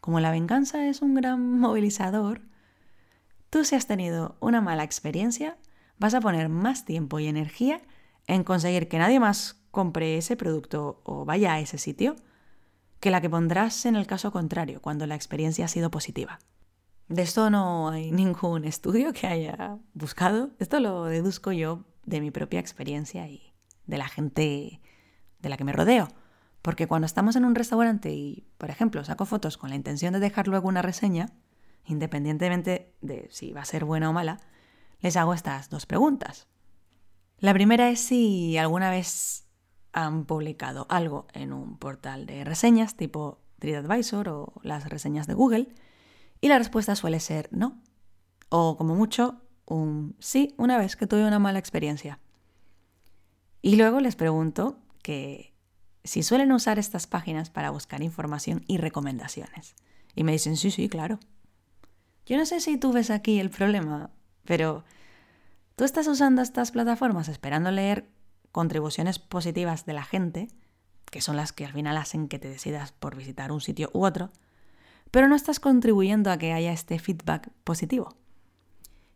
Como 0.00 0.18
la 0.18 0.32
venganza 0.32 0.88
es 0.88 1.02
un 1.02 1.14
gran 1.14 1.60
movilizador, 1.60 2.50
Tú 3.50 3.64
si 3.64 3.74
has 3.74 3.86
tenido 3.86 4.36
una 4.40 4.60
mala 4.60 4.84
experiencia, 4.84 5.58
vas 5.98 6.14
a 6.14 6.20
poner 6.20 6.48
más 6.48 6.84
tiempo 6.84 7.18
y 7.18 7.26
energía 7.26 7.80
en 8.28 8.44
conseguir 8.44 8.88
que 8.88 8.98
nadie 8.98 9.18
más 9.18 9.60
compre 9.72 10.16
ese 10.16 10.36
producto 10.36 11.00
o 11.04 11.24
vaya 11.24 11.54
a 11.54 11.60
ese 11.60 11.76
sitio 11.76 12.14
que 13.00 13.10
la 13.10 13.20
que 13.20 13.30
pondrás 13.30 13.86
en 13.86 13.96
el 13.96 14.06
caso 14.06 14.30
contrario, 14.30 14.80
cuando 14.80 15.06
la 15.06 15.16
experiencia 15.16 15.64
ha 15.64 15.68
sido 15.68 15.90
positiva. 15.90 16.38
De 17.08 17.22
esto 17.22 17.50
no 17.50 17.88
hay 17.88 18.12
ningún 18.12 18.64
estudio 18.64 19.12
que 19.12 19.26
haya 19.26 19.78
buscado. 19.94 20.50
Esto 20.60 20.78
lo 20.78 21.04
deduzco 21.06 21.50
yo 21.50 21.84
de 22.04 22.20
mi 22.20 22.30
propia 22.30 22.60
experiencia 22.60 23.26
y 23.26 23.52
de 23.86 23.98
la 23.98 24.06
gente 24.06 24.80
de 25.40 25.48
la 25.48 25.56
que 25.56 25.64
me 25.64 25.72
rodeo. 25.72 26.08
Porque 26.62 26.86
cuando 26.86 27.06
estamos 27.06 27.34
en 27.36 27.44
un 27.46 27.54
restaurante 27.54 28.12
y, 28.12 28.46
por 28.58 28.70
ejemplo, 28.70 29.02
saco 29.02 29.24
fotos 29.24 29.56
con 29.56 29.70
la 29.70 29.76
intención 29.76 30.12
de 30.12 30.20
dejar 30.20 30.46
luego 30.46 30.68
una 30.68 30.82
reseña, 30.82 31.30
independientemente 31.86 32.94
de 33.00 33.28
si 33.30 33.52
va 33.52 33.62
a 33.62 33.64
ser 33.66 33.84
buena 33.84 34.10
o 34.10 34.12
mala, 34.12 34.40
les 35.00 35.16
hago 35.16 35.34
estas 35.34 35.70
dos 35.70 35.86
preguntas. 35.86 36.46
La 37.38 37.54
primera 37.54 37.88
es 37.88 38.00
si 38.00 38.58
alguna 38.58 38.90
vez 38.90 39.46
han 39.92 40.24
publicado 40.24 40.86
algo 40.88 41.26
en 41.32 41.52
un 41.52 41.78
portal 41.78 42.26
de 42.26 42.44
reseñas 42.44 42.96
tipo 42.96 43.40
TripAdvisor 43.58 44.28
o 44.28 44.52
las 44.62 44.88
reseñas 44.88 45.26
de 45.26 45.34
Google 45.34 45.74
y 46.40 46.48
la 46.48 46.58
respuesta 46.58 46.96
suele 46.96 47.20
ser 47.20 47.48
no. 47.52 47.80
O 48.48 48.76
como 48.76 48.94
mucho, 48.94 49.42
un 49.66 50.16
sí 50.18 50.54
una 50.58 50.78
vez 50.78 50.96
que 50.96 51.06
tuve 51.06 51.26
una 51.26 51.38
mala 51.38 51.58
experiencia. 51.58 52.18
Y 53.62 53.76
luego 53.76 54.00
les 54.00 54.16
pregunto 54.16 54.78
que 55.02 55.54
si 56.04 56.22
suelen 56.22 56.52
usar 56.52 56.78
estas 56.78 57.06
páginas 57.06 57.50
para 57.50 57.70
buscar 57.70 58.02
información 58.02 58.64
y 58.66 58.78
recomendaciones. 58.78 59.74
Y 60.14 60.24
me 60.24 60.32
dicen, 60.32 60.56
sí, 60.56 60.70
sí, 60.70 60.88
claro. 60.88 61.20
Yo 62.30 62.36
no 62.36 62.46
sé 62.46 62.60
si 62.60 62.76
tú 62.76 62.92
ves 62.92 63.10
aquí 63.10 63.40
el 63.40 63.50
problema, 63.50 64.12
pero 64.44 64.84
tú 65.74 65.82
estás 65.82 66.06
usando 66.06 66.42
estas 66.42 66.70
plataformas 66.70 67.26
esperando 67.26 67.72
leer 67.72 68.08
contribuciones 68.52 69.18
positivas 69.18 69.84
de 69.84 69.94
la 69.94 70.04
gente, 70.04 70.46
que 71.10 71.22
son 71.22 71.34
las 71.34 71.52
que 71.52 71.66
al 71.66 71.72
final 71.72 71.96
hacen 71.96 72.28
que 72.28 72.38
te 72.38 72.48
decidas 72.48 72.92
por 72.92 73.16
visitar 73.16 73.50
un 73.50 73.60
sitio 73.60 73.90
u 73.94 74.04
otro, 74.04 74.30
pero 75.10 75.26
no 75.26 75.34
estás 75.34 75.58
contribuyendo 75.58 76.30
a 76.30 76.38
que 76.38 76.52
haya 76.52 76.70
este 76.70 77.00
feedback 77.00 77.50
positivo. 77.64 78.14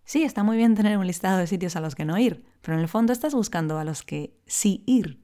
Sí, 0.04 0.24
está 0.24 0.42
muy 0.42 0.56
bien 0.56 0.74
tener 0.74 0.98
un 0.98 1.06
listado 1.06 1.38
de 1.38 1.46
sitios 1.46 1.76
a 1.76 1.80
los 1.80 1.94
que 1.94 2.04
no 2.04 2.18
ir, 2.18 2.44
pero 2.62 2.76
en 2.76 2.80
el 2.80 2.88
fondo 2.88 3.12
estás 3.12 3.32
buscando 3.32 3.78
a 3.78 3.84
los 3.84 4.02
que 4.02 4.36
sí 4.46 4.82
ir. 4.86 5.20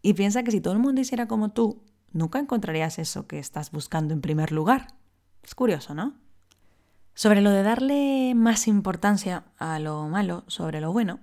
Y 0.00 0.14
piensa 0.14 0.44
que 0.44 0.50
si 0.50 0.62
todo 0.62 0.72
el 0.72 0.80
mundo 0.80 1.02
hiciera 1.02 1.28
como 1.28 1.50
tú, 1.50 1.82
nunca 2.10 2.38
encontrarías 2.38 2.98
eso 2.98 3.26
que 3.26 3.38
estás 3.38 3.70
buscando 3.70 4.14
en 4.14 4.22
primer 4.22 4.50
lugar. 4.50 4.86
Es 5.42 5.54
curioso, 5.54 5.94
¿no? 5.94 6.23
Sobre 7.14 7.40
lo 7.40 7.50
de 7.50 7.62
darle 7.62 8.34
más 8.34 8.66
importancia 8.66 9.44
a 9.58 9.78
lo 9.78 10.08
malo 10.08 10.44
sobre 10.48 10.80
lo 10.80 10.92
bueno, 10.92 11.20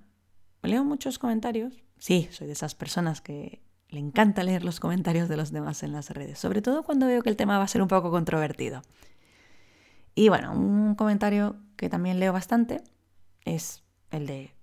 leo 0.64 0.86
muchos 0.86 1.20
comentarios. 1.20 1.84
Sí, 1.98 2.30
soy 2.32 2.48
de 2.48 2.54
esas 2.54 2.76
personas 2.76 3.20
que 3.20 3.62
le 3.90 4.00
encanta 4.00 4.44
leer 4.44 4.64
los 4.64 4.80
comentarios 4.80 5.28
de 5.28 5.36
los 5.36 5.52
demás 5.52 5.84
en 5.84 5.92
las 5.92 6.10
redes, 6.10 6.40
sobre 6.40 6.62
todo 6.62 6.84
cuando 6.84 7.08
veo 7.08 7.22
que 7.22 7.30
el 7.30 7.36
tema 7.36 7.58
va 7.58 7.66
a 7.66 7.68
ser 7.68 7.82
un 7.82 7.90
poco 7.90 8.10
controvertido. 8.10 8.82
Y 10.16 10.30
bueno, 10.30 10.54
un 10.54 10.96
comentario 10.96 11.58
que 11.76 11.90
también 11.90 12.20
leo 12.20 12.32
bastante 12.32 12.82
es 13.44 13.84
el 14.12 14.28
de, 14.28 14.54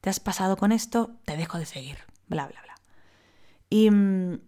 te 0.00 0.08
has 0.08 0.18
pasado 0.18 0.56
con 0.56 0.72
esto, 0.72 1.10
te 1.26 1.36
dejo 1.36 1.58
de 1.58 1.66
seguir, 1.66 1.98
bla, 2.26 2.46
bla, 2.46 2.60
bla. 2.62 2.74
Y 3.68 3.90
mm, 3.90 4.40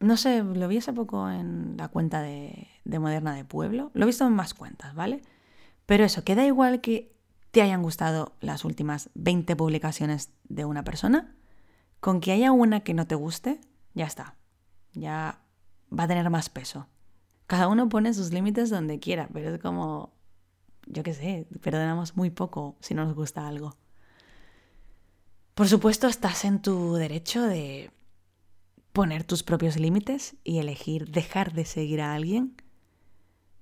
no 0.00 0.16
sé, 0.18 0.42
lo 0.42 0.68
vi 0.68 0.78
hace 0.78 0.92
poco 0.92 1.30
en 1.30 1.76
la 1.78 1.88
cuenta 1.88 2.20
de, 2.20 2.68
de 2.84 2.98
Moderna 2.98 3.34
de 3.34 3.46
Pueblo, 3.46 3.90
lo 3.94 4.02
he 4.02 4.06
visto 4.06 4.26
en 4.26 4.34
más 4.34 4.52
cuentas, 4.52 4.94
¿vale? 4.94 5.22
Pero 5.88 6.04
eso, 6.04 6.22
queda 6.22 6.44
igual 6.44 6.82
que 6.82 7.16
te 7.50 7.62
hayan 7.62 7.82
gustado 7.82 8.36
las 8.40 8.66
últimas 8.66 9.08
20 9.14 9.56
publicaciones 9.56 10.28
de 10.46 10.66
una 10.66 10.84
persona, 10.84 11.34
con 12.00 12.20
que 12.20 12.30
haya 12.30 12.52
una 12.52 12.80
que 12.80 12.92
no 12.92 13.06
te 13.06 13.14
guste, 13.14 13.58
ya 13.94 14.04
está. 14.04 14.36
Ya 14.92 15.40
va 15.90 16.02
a 16.02 16.08
tener 16.08 16.28
más 16.28 16.50
peso. 16.50 16.88
Cada 17.46 17.68
uno 17.68 17.88
pone 17.88 18.12
sus 18.12 18.34
límites 18.34 18.68
donde 18.68 18.98
quiera, 18.98 19.30
pero 19.32 19.54
es 19.54 19.58
como, 19.62 20.12
yo 20.84 21.02
qué 21.02 21.14
sé, 21.14 21.46
perdonamos 21.62 22.18
muy 22.18 22.28
poco 22.28 22.76
si 22.80 22.92
no 22.92 23.06
nos 23.06 23.14
gusta 23.14 23.48
algo. 23.48 23.74
Por 25.54 25.68
supuesto, 25.68 26.06
estás 26.06 26.44
en 26.44 26.60
tu 26.60 26.96
derecho 26.96 27.44
de 27.44 27.92
poner 28.92 29.24
tus 29.24 29.42
propios 29.42 29.78
límites 29.78 30.36
y 30.44 30.58
elegir 30.58 31.10
dejar 31.10 31.54
de 31.54 31.64
seguir 31.64 32.02
a 32.02 32.12
alguien, 32.12 32.56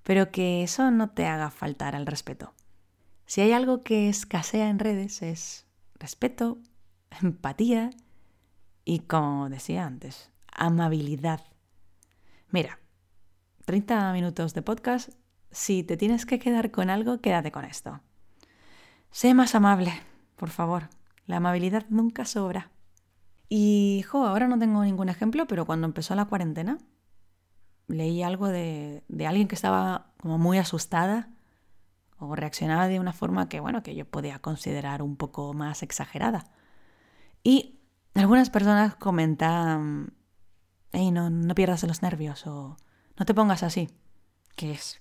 pero 0.07 0.31
que 0.31 0.63
eso 0.63 0.93
no 0.93 1.11
te 1.11 1.27
haga 1.27 1.51
faltar 1.51 1.97
al 1.97 2.07
respeto. 2.07 2.55
Si 3.27 3.41
hay 3.41 3.51
algo 3.51 3.83
que 3.83 4.09
escasea 4.09 4.69
en 4.69 4.79
redes 4.79 5.21
es 5.21 5.67
respeto, 5.99 6.59
empatía 7.21 7.91
y 8.85 9.01
como 9.01 9.49
decía 9.49 9.85
antes, 9.85 10.31
amabilidad. 10.53 11.41
Mira, 12.51 12.79
30 13.65 14.13
minutos 14.13 14.55
de 14.55 14.63
podcast, 14.63 15.11
si 15.51 15.83
te 15.83 15.97
tienes 15.97 16.25
que 16.25 16.39
quedar 16.39 16.71
con 16.71 16.89
algo, 16.89 17.21
quédate 17.21 17.51
con 17.51 17.65
esto. 17.65 18.01
Sé 19.11 19.35
más 19.35 19.57
amable, 19.57 19.93
por 20.37 20.51
favor. 20.51 20.89
La 21.27 21.39
amabilidad 21.39 21.85
nunca 21.89 22.27
sobra. 22.27 22.71
Y, 23.49 24.05
jo, 24.09 24.25
ahora 24.25 24.47
no 24.47 24.57
tengo 24.57 24.85
ningún 24.85 25.09
ejemplo, 25.09 25.49
pero 25.49 25.67
cuando 25.67 25.89
empezó 25.89 26.15
la 26.15 26.27
cuarentena, 26.27 26.79
leí 27.89 28.23
algo 28.23 28.49
de, 28.49 29.03
alguien 29.27 29.49
que 29.49 29.55
estaba 29.55 30.13
como 30.19 30.39
muy 30.39 30.59
asustada 30.59 31.31
o 32.19 32.35
reaccionaba 32.35 32.89
de 32.89 32.99
una 33.01 33.13
forma 33.13 33.49
que, 33.49 33.61
bueno, 33.61 33.83
que 33.83 33.95
yo 33.95 34.07
podía 34.07 34.39
considerar 34.39 35.03
un 35.03 35.17
poco 35.17 35.53
más 35.55 35.83
exagerada. 35.83 36.51
Y 37.43 37.79
algunas 38.15 38.51
personas 38.51 38.97
comentan, 38.97 40.15
hey, 40.93 41.11
no, 41.11 41.31
no 41.31 41.55
pierdas 41.55 41.83
los 41.85 42.03
nervios 42.03 42.47
o 42.47 42.77
no 43.19 43.27
te 43.27 43.35
pongas 43.35 43.63
así, 43.63 43.91
que 44.57 44.73
es 44.73 45.01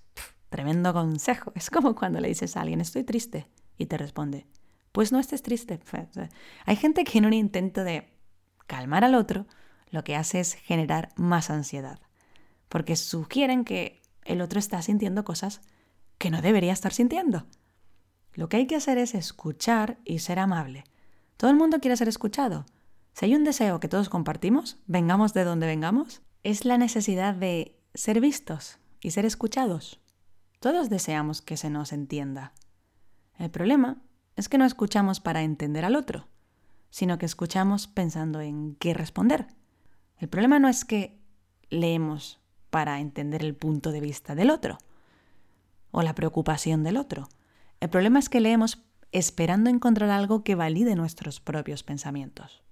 tremendo 0.49 0.93
consejo. 0.93 1.51
Es 1.55 1.69
como 1.69 1.95
cuando 1.95 2.19
le 2.19 2.27
dices 2.27 2.57
a 2.57 2.61
alguien, 2.61 2.81
estoy 2.81 3.03
triste, 3.03 3.47
y 3.77 3.85
te 3.87 3.97
responde, 3.97 4.47
pues 4.91 5.11
no 5.11 5.19
estés 5.19 5.41
triste. 5.41 5.79
Hay 6.65 6.75
gente 6.75 7.03
que 7.03 7.17
en 7.17 7.25
un 7.25 7.33
intento 7.33 7.83
de 7.83 8.09
calmar 8.67 9.03
al 9.03 9.15
otro, 9.15 9.45
lo 9.89 10.03
que 10.03 10.15
hace 10.15 10.39
es 10.39 10.53
generar 10.53 11.09
más 11.15 11.49
ansiedad, 11.49 11.99
porque 12.75 12.97
sugieren 12.97 13.63
que 13.63 14.01
el 14.25 14.41
otro 14.41 14.59
está 14.59 14.81
sintiendo 14.81 15.23
cosas 15.23 15.61
que 16.17 16.29
no 16.29 16.41
debería 16.41 16.73
estar 16.73 16.91
sintiendo. 16.91 17.47
Lo 18.33 18.49
que 18.49 18.57
hay 18.57 18.67
que 18.67 18.75
hacer 18.75 18.97
es 18.97 19.15
escuchar 19.15 19.97
y 20.03 20.19
ser 20.19 20.39
amable. 20.39 20.83
Todo 21.38 21.51
el 21.51 21.55
mundo 21.55 21.79
quiere 21.79 21.95
ser 21.95 22.09
escuchado, 22.09 22.65
si 23.13 23.23
hay 23.23 23.35
un 23.35 23.45
deseo 23.45 23.79
que 23.79 23.88
todos 23.88 24.09
compartimos, 24.09 24.77
vengamos 24.88 25.33
de 25.33 25.45
donde 25.45 25.67
vengamos, 25.67 26.21
es 26.43 26.65
la 26.65 26.77
necesidad 26.77 27.33
de 27.33 27.79
ser 27.93 28.19
vistos 28.19 28.77
y 28.99 29.11
ser 29.11 29.23
escuchados. 29.23 30.01
Todos 30.59 30.89
deseamos 30.89 31.41
que 31.41 31.55
se 31.55 31.69
nos 31.69 31.93
entienda. 31.93 32.51
El 33.39 33.51
problema 33.51 34.01
es 34.35 34.49
que 34.49 34.57
no 34.57 34.65
escuchamos 34.65 35.21
para 35.21 35.43
entender 35.43 35.85
al 35.85 35.95
otro, 35.95 36.27
sino 36.89 37.17
que 37.19 37.25
escuchamos 37.25 37.88
pensando 37.88 38.41
en 38.41 38.75
qué 38.75 38.93
responder. 38.93 39.47
El 40.17 40.27
problema 40.27 40.59
no 40.59 40.67
es 40.67 40.83
que 40.83 41.21
leemos 41.69 42.41
para 42.75 42.99
entender 42.99 43.41
el 43.41 43.55
punto 43.55 43.93
de 43.93 44.01
vista 44.01 44.35
del 44.35 44.49
otro 44.49 44.77
o 45.91 46.01
la 46.01 46.13
preocupación 46.13 46.83
del 46.83 46.97
otro. 46.97 47.29
El 47.79 47.89
problema 47.89 48.19
es 48.19 48.27
que 48.27 48.41
leemos 48.41 48.83
esperando 49.13 49.69
encontrar 49.69 50.09
algo 50.09 50.43
que 50.43 50.55
valide 50.55 50.93
nuestros 50.97 51.39
propios 51.39 51.83
pensamientos. 51.83 52.63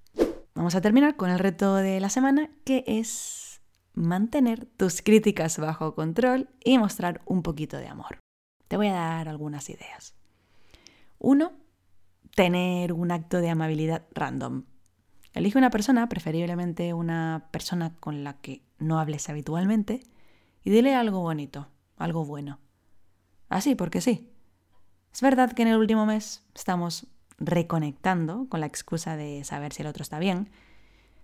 Vamos 0.56 0.76
a 0.76 0.82
terminar 0.82 1.16
con 1.16 1.30
el 1.30 1.40
reto 1.40 1.76
de 1.76 2.02
la 2.02 2.10
semana, 2.10 2.50
que 2.66 2.84
es 2.86 3.62
mantener 3.94 4.66
tus 4.66 5.02
críticas 5.02 5.58
bajo 5.58 5.96
control 5.96 6.50
y 6.62 6.78
mostrar 6.80 7.22
un 7.24 7.42
poquito 7.42 7.78
de 7.78 7.88
amor. 7.88 8.20
Te 8.68 8.76
voy 8.76 8.88
a 8.88 8.96
dar 8.96 9.30
algunas 9.30 9.70
ideas. 9.70 10.16
Uno, 11.18 11.54
tener 12.36 12.92
un 12.92 13.10
acto 13.10 13.38
de 13.38 13.52
amabilidad 13.52 14.06
random. 14.14 14.66
Elige 15.34 15.58
una 15.58 15.72
persona, 15.72 16.08
preferiblemente 16.10 16.94
una 16.94 17.48
persona 17.52 17.96
con 18.00 18.24
la 18.24 18.34
que 18.34 18.62
no 18.78 19.00
hables 19.00 19.30
habitualmente, 19.30 20.04
y 20.64 20.70
dile 20.70 20.96
algo 20.96 21.20
bonito, 21.22 21.68
algo 21.98 22.24
bueno. 22.24 22.60
Así, 23.50 23.76
porque 23.76 24.00
sí. 24.00 24.30
Es 25.12 25.22
verdad 25.22 25.52
que 25.52 25.64
en 25.64 25.68
el 25.68 25.78
último 25.78 26.06
mes 26.06 26.44
estamos 26.56 27.08
reconectando 27.38 28.48
con 28.50 28.60
la 28.60 28.66
excusa 28.66 29.18
de 29.18 29.44
saber 29.44 29.74
si 29.74 29.82
el 29.82 29.88
otro 29.88 30.04
está 30.04 30.20
bien. 30.20 30.50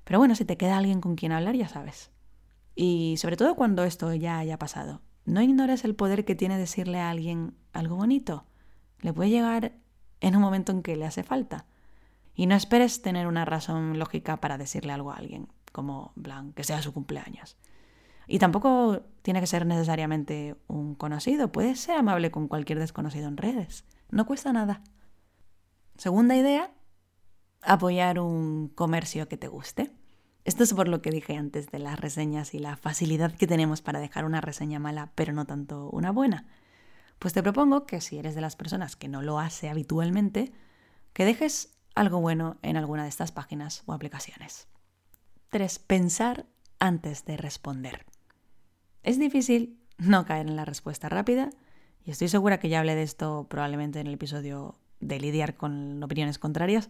Pero 0.03 0.19
bueno, 0.19 0.35
si 0.35 0.45
te 0.45 0.57
queda 0.57 0.77
alguien 0.77 1.01
con 1.01 1.15
quien 1.15 1.31
hablar, 1.31 1.55
ya 1.55 1.67
sabes. 1.67 2.11
Y 2.75 3.15
sobre 3.17 3.37
todo 3.37 3.55
cuando 3.55 3.83
esto 3.83 4.13
ya 4.13 4.39
haya 4.39 4.57
pasado, 4.57 5.01
no 5.25 5.41
ignores 5.41 5.83
el 5.83 5.95
poder 5.95 6.25
que 6.25 6.35
tiene 6.35 6.57
decirle 6.57 6.99
a 6.99 7.09
alguien 7.09 7.55
algo 7.73 7.95
bonito. 7.95 8.45
Le 9.01 9.13
puede 9.13 9.29
llegar 9.29 9.73
en 10.21 10.35
un 10.35 10.41
momento 10.41 10.71
en 10.71 10.81
que 10.81 10.95
le 10.95 11.05
hace 11.05 11.23
falta. 11.23 11.65
Y 12.33 12.45
no 12.45 12.55
esperes 12.55 13.01
tener 13.01 13.27
una 13.27 13.45
razón 13.45 13.99
lógica 13.99 14.37
para 14.37 14.57
decirle 14.57 14.93
algo 14.93 15.11
a 15.11 15.17
alguien, 15.17 15.47
como 15.71 16.13
blan, 16.15 16.53
que 16.53 16.63
sea 16.63 16.81
su 16.81 16.93
cumpleaños. 16.93 17.57
Y 18.27 18.39
tampoco 18.39 19.01
tiene 19.23 19.39
que 19.39 19.47
ser 19.47 19.65
necesariamente 19.65 20.55
un 20.67 20.93
conocido, 20.95 21.51
puedes 21.51 21.79
ser 21.79 21.97
amable 21.97 22.29
con 22.29 22.47
cualquier 22.47 22.79
desconocido 22.79 23.27
en 23.27 23.37
redes. 23.37 23.85
No 24.11 24.25
cuesta 24.25 24.53
nada. 24.53 24.83
Segunda 25.97 26.35
idea, 26.35 26.71
apoyar 27.61 28.19
un 28.19 28.69
comercio 28.69 29.27
que 29.27 29.37
te 29.37 29.47
guste. 29.47 29.91
Esto 30.45 30.63
es 30.63 30.73
por 30.73 30.87
lo 30.87 31.01
que 31.01 31.11
dije 31.11 31.35
antes 31.35 31.69
de 31.71 31.79
las 31.79 31.99
reseñas 31.99 32.53
y 32.53 32.59
la 32.59 32.77
facilidad 32.77 33.33
que 33.33 33.47
tenemos 33.47 33.81
para 33.81 33.99
dejar 33.99 34.25
una 34.25 34.41
reseña 34.41 34.79
mala, 34.79 35.11
pero 35.15 35.33
no 35.33 35.45
tanto 35.45 35.89
una 35.89 36.11
buena. 36.11 36.47
Pues 37.19 37.33
te 37.33 37.43
propongo 37.43 37.85
que 37.85 37.99
si 37.99 38.17
eres 38.17 38.35
de 38.35 38.41
las 38.41 38.55
personas 38.55 38.95
que 38.95 39.09
no 39.09 39.21
lo 39.21 39.39
hace 39.39 39.69
habitualmente, 39.69 40.53
que 41.13 41.25
dejes 41.25 41.77
algo 41.99 42.21
bueno 42.21 42.57
en 42.61 42.77
alguna 42.77 43.03
de 43.03 43.09
estas 43.09 43.33
páginas 43.33 43.83
o 43.85 43.91
aplicaciones. 43.91 44.69
3. 45.49 45.79
Pensar 45.79 46.45
antes 46.79 47.25
de 47.25 47.35
responder. 47.35 48.05
Es 49.03 49.19
difícil 49.19 49.77
no 49.97 50.25
caer 50.25 50.47
en 50.47 50.55
la 50.55 50.63
respuesta 50.63 51.09
rápida 51.09 51.49
y 52.05 52.11
estoy 52.11 52.29
segura 52.29 52.57
que 52.57 52.69
ya 52.69 52.79
hablé 52.79 52.95
de 52.95 53.03
esto 53.03 53.47
probablemente 53.49 53.99
en 53.99 54.07
el 54.07 54.13
episodio 54.13 54.79
de 55.01 55.19
lidiar 55.19 55.57
con 55.57 56.01
opiniones 56.01 56.39
contrarias, 56.39 56.89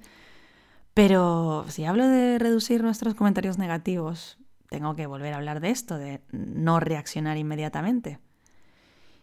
pero 0.93 1.65
si 1.69 1.85
hablo 1.85 2.07
de 2.07 2.37
reducir 2.37 2.83
nuestros 2.83 3.15
comentarios 3.15 3.57
negativos, 3.57 4.37
tengo 4.69 4.95
que 4.95 5.07
volver 5.07 5.33
a 5.33 5.37
hablar 5.37 5.59
de 5.59 5.71
esto, 5.71 5.97
de 5.97 6.21
no 6.31 6.79
reaccionar 6.79 7.37
inmediatamente. 7.37 8.19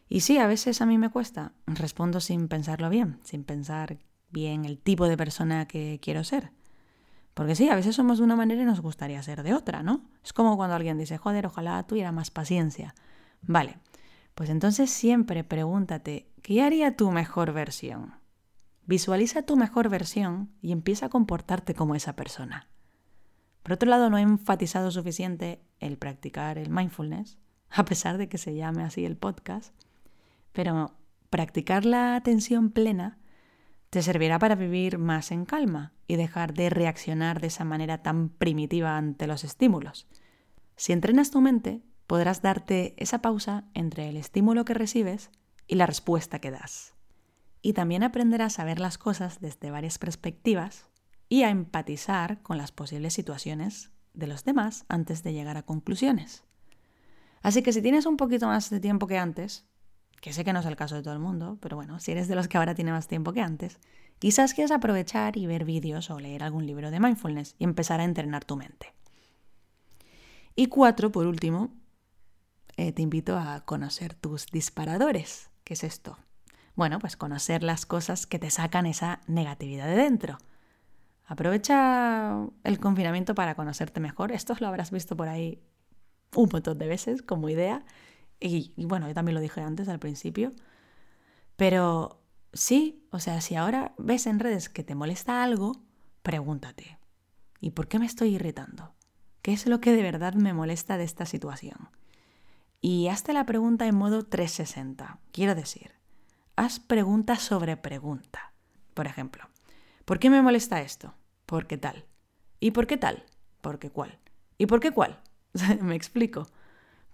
Y 0.09 0.21
sí, 0.21 0.39
a 0.39 0.49
veces 0.49 0.81
a 0.81 0.87
mí 0.87 0.99
me 0.99 1.11
cuesta. 1.11 1.53
Respondo 1.67 2.21
sin 2.21 2.49
pensarlo 2.49 2.91
bien, 2.91 3.21
sin 3.23 3.45
pensar 3.45 3.99
bien 4.31 4.65
el 4.65 4.79
tipo 4.79 5.09
de 5.09 5.17
persona 5.17 5.67
que 5.67 5.99
quiero 6.03 6.25
ser. 6.25 6.51
Porque 7.35 7.55
sí, 7.55 7.69
a 7.69 7.77
veces 7.77 7.95
somos 7.95 8.19
de 8.19 8.25
una 8.25 8.37
manera 8.37 8.63
y 8.63 8.65
nos 8.65 8.81
gustaría 8.81 9.23
ser 9.23 9.43
de 9.43 9.53
otra, 9.53 9.83
¿no? 9.83 10.03
Es 10.25 10.33
como 10.33 10.57
cuando 10.57 10.75
alguien 10.75 10.97
dice, 10.97 11.19
joder, 11.19 11.47
ojalá 11.47 11.83
tuviera 11.83 12.11
más 12.11 12.31
paciencia. 12.31 12.95
Vale, 13.43 13.79
pues 14.35 14.49
entonces 14.51 14.91
siempre 14.91 15.45
pregúntate, 15.45 16.31
¿qué 16.43 16.63
haría 16.63 16.97
tu 16.97 17.11
mejor 17.11 17.53
versión? 17.53 18.15
Visualiza 18.87 19.43
tu 19.43 19.57
mejor 19.57 19.89
versión 19.89 20.51
y 20.63 20.73
empieza 20.73 21.07
a 21.07 21.09
comportarte 21.11 21.75
como 21.75 21.95
esa 21.95 22.17
persona. 22.17 22.69
Por 23.63 23.73
otro 23.73 23.91
lado, 23.91 24.11
no 24.11 24.17
he 24.17 24.23
enfatizado 24.23 24.91
suficiente 24.91 25.61
el 25.81 25.99
practicar 25.99 26.57
el 26.57 26.71
mindfulness, 26.71 27.37
a 27.71 27.85
pesar 27.85 28.17
de 28.17 28.29
que 28.29 28.39
se 28.39 28.55
llame 28.55 28.85
así 28.85 29.05
el 29.05 29.17
podcast, 29.17 29.75
pero 30.53 30.95
practicar 31.31 31.85
la 31.85 32.17
atención 32.17 32.71
plena 32.71 33.19
te 33.97 34.03
servirá 34.03 34.39
para 34.39 34.57
vivir 34.57 34.99
más 34.99 35.33
en 35.33 35.47
calma 35.47 35.95
y 36.07 36.17
dejar 36.17 36.53
de 36.53 36.69
reaccionar 36.69 37.41
de 37.41 37.47
esa 37.47 37.65
manera 37.65 38.03
tan 38.03 38.29
primitiva 38.29 38.99
ante 38.99 39.27
los 39.27 39.43
estímulos. 39.43 40.07
Si 40.77 40.93
entrenas 40.93 41.31
tu 41.31 41.41
mente, 41.41 41.81
podrás 42.07 42.43
darte 42.43 42.93
esa 42.99 43.23
pausa 43.23 43.65
entre 43.73 44.11
el 44.11 44.19
estímulo 44.19 44.67
que 44.67 44.75
recibes 44.75 45.31
y 45.67 45.77
la 45.77 45.87
respuesta 45.87 46.41
que 46.41 46.51
das. 46.51 46.93
Y 47.63 47.73
también 47.73 48.03
aprenderás 48.03 48.59
a 48.59 48.65
ver 48.65 48.81
las 48.81 48.99
cosas 48.99 49.41
desde 49.41 49.71
varias 49.71 49.97
perspectivas 49.97 50.91
y 51.31 51.45
a 51.45 51.49
empatizar 51.49 52.43
con 52.43 52.59
las 52.59 52.73
posibles 52.73 53.15
situaciones 53.15 53.93
de 54.13 54.27
los 54.27 54.45
demás 54.45 54.85
antes 54.91 55.23
de 55.23 55.33
llegar 55.33 55.57
a 55.57 55.63
conclusiones. 55.63 56.45
Así 57.41 57.63
que 57.63 57.73
si 57.73 57.81
tienes 57.81 58.05
un 58.05 58.19
poquito 58.19 58.47
más 58.47 58.69
de 58.69 58.79
tiempo 58.79 59.07
que 59.07 59.17
antes, 59.17 59.65
que 60.21 60.33
sé 60.33 60.45
que 60.45 60.53
no 60.53 60.61
es 60.61 60.67
el 60.67 60.77
caso 60.77 60.95
de 60.95 61.03
todo 61.03 61.15
el 61.15 61.21
mundo, 61.21 61.59
pero 61.61 61.77
bueno, 61.77 62.01
si 62.01 62.13
eres 62.13 62.29
de 62.29 62.35
los 62.35 62.49
que 62.49 62.59
ahora 62.59 62.75
tiene 62.75 62.93
más 62.93 63.09
tiempo 63.09 63.33
que 63.33 63.41
antes, 63.41 63.79
quizás 64.19 64.55
quieras 64.55 64.71
aprovechar 64.71 65.37
y 65.37 65.47
ver 65.47 65.65
vídeos 65.65 66.11
o 66.11 66.19
leer 66.19 66.43
algún 66.43 66.67
libro 66.67 66.91
de 66.91 67.01
mindfulness 67.01 67.55
y 67.59 67.65
empezar 67.65 68.01
a 68.01 68.05
entrenar 68.05 68.45
tu 68.45 68.57
mente. 68.57 68.93
Y 70.55 70.67
cuatro, 70.67 71.13
por 71.13 71.27
último, 71.27 71.71
eh, 72.77 72.93
te 72.93 73.03
invito 73.03 73.39
a 73.39 73.61
conocer 73.65 74.15
tus 74.15 74.47
disparadores. 74.47 75.51
¿Qué 75.65 75.75
es 75.75 75.85
esto? 75.85 76.19
Bueno, 76.75 76.99
pues 76.99 77.17
conocer 77.17 77.63
las 77.63 77.87
cosas 77.87 78.27
que 78.27 78.39
te 78.39 78.51
sacan 78.51 78.87
esa 78.87 79.21
negatividad 79.27 79.87
de 79.87 79.97
dentro. 79.97 80.39
Aprovecha 81.27 82.37
el 82.65 82.79
confinamiento 82.79 83.35
para 83.35 83.55
conocerte 83.55 84.01
mejor. 84.01 84.31
Esto 84.33 84.55
lo 84.61 84.69
habrás 84.69 84.91
visto 84.91 85.17
por 85.17 85.29
ahí 85.29 85.61
un 86.35 86.49
montón 86.53 86.79
de 86.79 86.87
veces 86.87 87.23
como 87.23 87.49
idea 87.49 87.85
y, 88.41 88.73
bueno, 88.85 89.09
yo 89.09 89.15
también 89.15 89.35
lo 89.35 89.41
dije 89.41 89.61
antes 89.61 89.89
al 89.89 89.99
principio. 89.99 90.53
Pero 91.57 92.23
sí, 92.53 93.07
o 93.11 93.19
sea, 93.19 93.41
si 93.41 93.57
ahora 93.57 93.95
ves 93.99 94.27
en 94.27 94.39
redes 94.39 94.69
que 94.69 94.85
te 94.85 94.95
molesta 94.95 95.43
algo, 95.43 95.83
pregúntate, 96.23 96.99
¿y 97.61 97.71
por 97.71 97.89
qué 97.89 97.99
me 97.99 98.07
estoy 98.07 98.35
irritando? 98.35 98.95
¿Qué 99.43 99.53
es 99.53 99.67
lo 99.67 99.81
que 99.81 99.93
de 99.93 100.03
verdad 100.03 100.35
me 100.35 100.53
molesta 100.53 100.99
de 100.99 101.05
esta 101.05 101.25
situación? 101.25 101.89
Y 102.81 103.09
hazte 103.09 103.33
la 103.33 103.47
pregunta 103.47 103.87
en 103.87 103.95
modo 103.95 104.25
360. 104.25 105.19
Quiero 105.33 105.55
decir, 105.55 105.93
haz 106.57 106.79
pregunta 106.79 107.37
sobre 107.37 107.77
pregunta. 107.77 108.53
Por 108.93 109.07
ejemplo, 109.07 109.45
¿por 110.05 110.19
qué 110.19 110.31
me 110.31 110.43
molesta 110.43 110.83
esto? 110.83 111.15
¿Por 111.47 111.67
qué 111.67 111.79
tal? 111.79 112.07
¿Y 112.61 112.73
por 112.73 112.87
qué 112.87 112.97
tal? 112.97 113.25
¿Por 113.61 113.79
qué 113.79 113.91
cuál? 113.91 114.19
¿Y 114.59 114.67
por 114.67 114.81
qué 114.81 114.91
cuál? 114.91 115.23
me 115.81 115.95
explico 115.95 116.49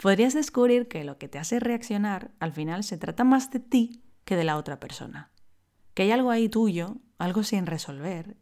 podrías 0.03 0.35
descubrir 0.35 0.89
que 0.89 1.05
lo 1.05 1.17
que 1.17 1.29
te 1.29 1.39
hace 1.39 1.61
reaccionar 1.61 2.33
al 2.41 2.53
final 2.53 2.83
se 2.83 2.99
trata 2.99 3.23
más 3.23 3.53
de 3.53 3.61
ti 3.61 4.03
que 4.25 4.35
de 4.35 4.43
la 4.43 4.57
otra 4.57 4.81
persona. 4.81 5.31
Que 5.95 6.03
hay 6.03 6.11
algo 6.11 6.31
ahí 6.31 6.49
tuyo, 6.49 6.97
algo 7.19 7.45
sin 7.45 7.67
resolver, 7.67 8.37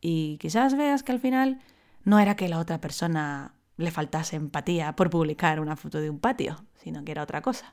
y 0.00 0.36
quizás 0.38 0.76
veas 0.76 1.04
que 1.04 1.12
al 1.12 1.20
final 1.20 1.60
no 2.02 2.18
era 2.18 2.34
que 2.34 2.48
la 2.48 2.58
otra 2.58 2.80
persona 2.80 3.54
le 3.76 3.92
faltase 3.92 4.34
empatía 4.34 4.96
por 4.96 5.08
publicar 5.08 5.60
una 5.60 5.76
foto 5.76 6.00
de 6.00 6.10
un 6.10 6.18
patio, 6.18 6.64
sino 6.74 7.04
que 7.04 7.12
era 7.12 7.22
otra 7.22 7.40
cosa. 7.40 7.72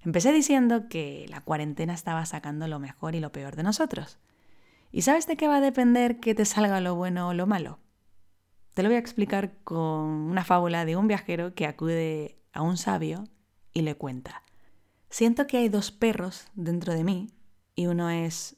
Empecé 0.00 0.32
diciendo 0.32 0.88
que 0.88 1.26
la 1.28 1.42
cuarentena 1.42 1.92
estaba 1.92 2.24
sacando 2.24 2.66
lo 2.66 2.78
mejor 2.78 3.14
y 3.14 3.20
lo 3.20 3.30
peor 3.30 3.56
de 3.56 3.62
nosotros. 3.62 4.18
¿Y 4.90 5.02
sabes 5.02 5.26
de 5.26 5.36
qué 5.36 5.48
va 5.48 5.56
a 5.56 5.60
depender 5.60 6.18
que 6.18 6.34
te 6.34 6.46
salga 6.46 6.80
lo 6.80 6.94
bueno 6.94 7.28
o 7.28 7.34
lo 7.34 7.46
malo? 7.46 7.78
Te 8.72 8.82
lo 8.82 8.88
voy 8.88 8.96
a 8.96 9.00
explicar 9.00 9.52
con 9.64 9.82
una 9.82 10.44
fábula 10.44 10.86
de 10.86 10.96
un 10.96 11.08
viajero 11.08 11.54
que 11.54 11.66
acude 11.66 12.39
a 12.52 12.62
un 12.62 12.76
sabio 12.76 13.24
y 13.72 13.82
le 13.82 13.96
cuenta, 13.96 14.42
siento 15.08 15.46
que 15.46 15.58
hay 15.58 15.68
dos 15.68 15.90
perros 15.90 16.46
dentro 16.54 16.94
de 16.94 17.04
mí 17.04 17.30
y 17.74 17.86
uno 17.86 18.10
es 18.10 18.56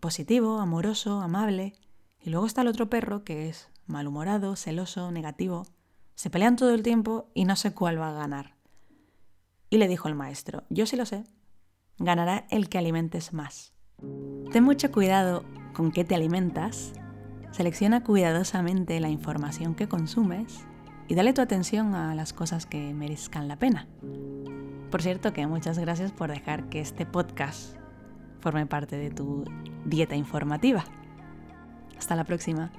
positivo, 0.00 0.58
amoroso, 0.58 1.20
amable, 1.20 1.74
y 2.20 2.30
luego 2.30 2.46
está 2.46 2.62
el 2.62 2.68
otro 2.68 2.88
perro 2.88 3.24
que 3.24 3.48
es 3.48 3.68
malhumorado, 3.86 4.56
celoso, 4.56 5.10
negativo. 5.10 5.64
Se 6.14 6.30
pelean 6.30 6.56
todo 6.56 6.74
el 6.74 6.82
tiempo 6.82 7.30
y 7.34 7.44
no 7.44 7.56
sé 7.56 7.72
cuál 7.72 8.00
va 8.00 8.10
a 8.10 8.14
ganar. 8.14 8.56
Y 9.70 9.78
le 9.78 9.88
dijo 9.88 10.08
el 10.08 10.14
maestro, 10.14 10.64
yo 10.70 10.86
sí 10.86 10.96
lo 10.96 11.06
sé, 11.06 11.24
ganará 11.98 12.46
el 12.50 12.68
que 12.68 12.78
alimentes 12.78 13.32
más. 13.32 13.72
Ten 14.52 14.64
mucho 14.64 14.90
cuidado 14.92 15.44
con 15.72 15.92
qué 15.92 16.04
te 16.04 16.14
alimentas, 16.14 16.92
selecciona 17.52 18.02
cuidadosamente 18.02 19.00
la 19.00 19.08
información 19.08 19.74
que 19.74 19.88
consumes 19.88 20.66
y 21.12 21.14
dale 21.14 21.34
tu 21.34 21.42
atención 21.42 21.94
a 21.94 22.14
las 22.14 22.32
cosas 22.32 22.64
que 22.64 22.94
merezcan 22.94 23.46
la 23.46 23.56
pena. 23.56 23.86
Por 24.90 25.02
cierto, 25.02 25.34
que 25.34 25.46
muchas 25.46 25.78
gracias 25.78 26.10
por 26.10 26.30
dejar 26.30 26.70
que 26.70 26.80
este 26.80 27.04
podcast 27.04 27.76
forme 28.40 28.64
parte 28.64 28.96
de 28.96 29.10
tu 29.10 29.44
dieta 29.84 30.16
informativa. 30.16 30.86
Hasta 31.98 32.16
la 32.16 32.24
próxima. 32.24 32.72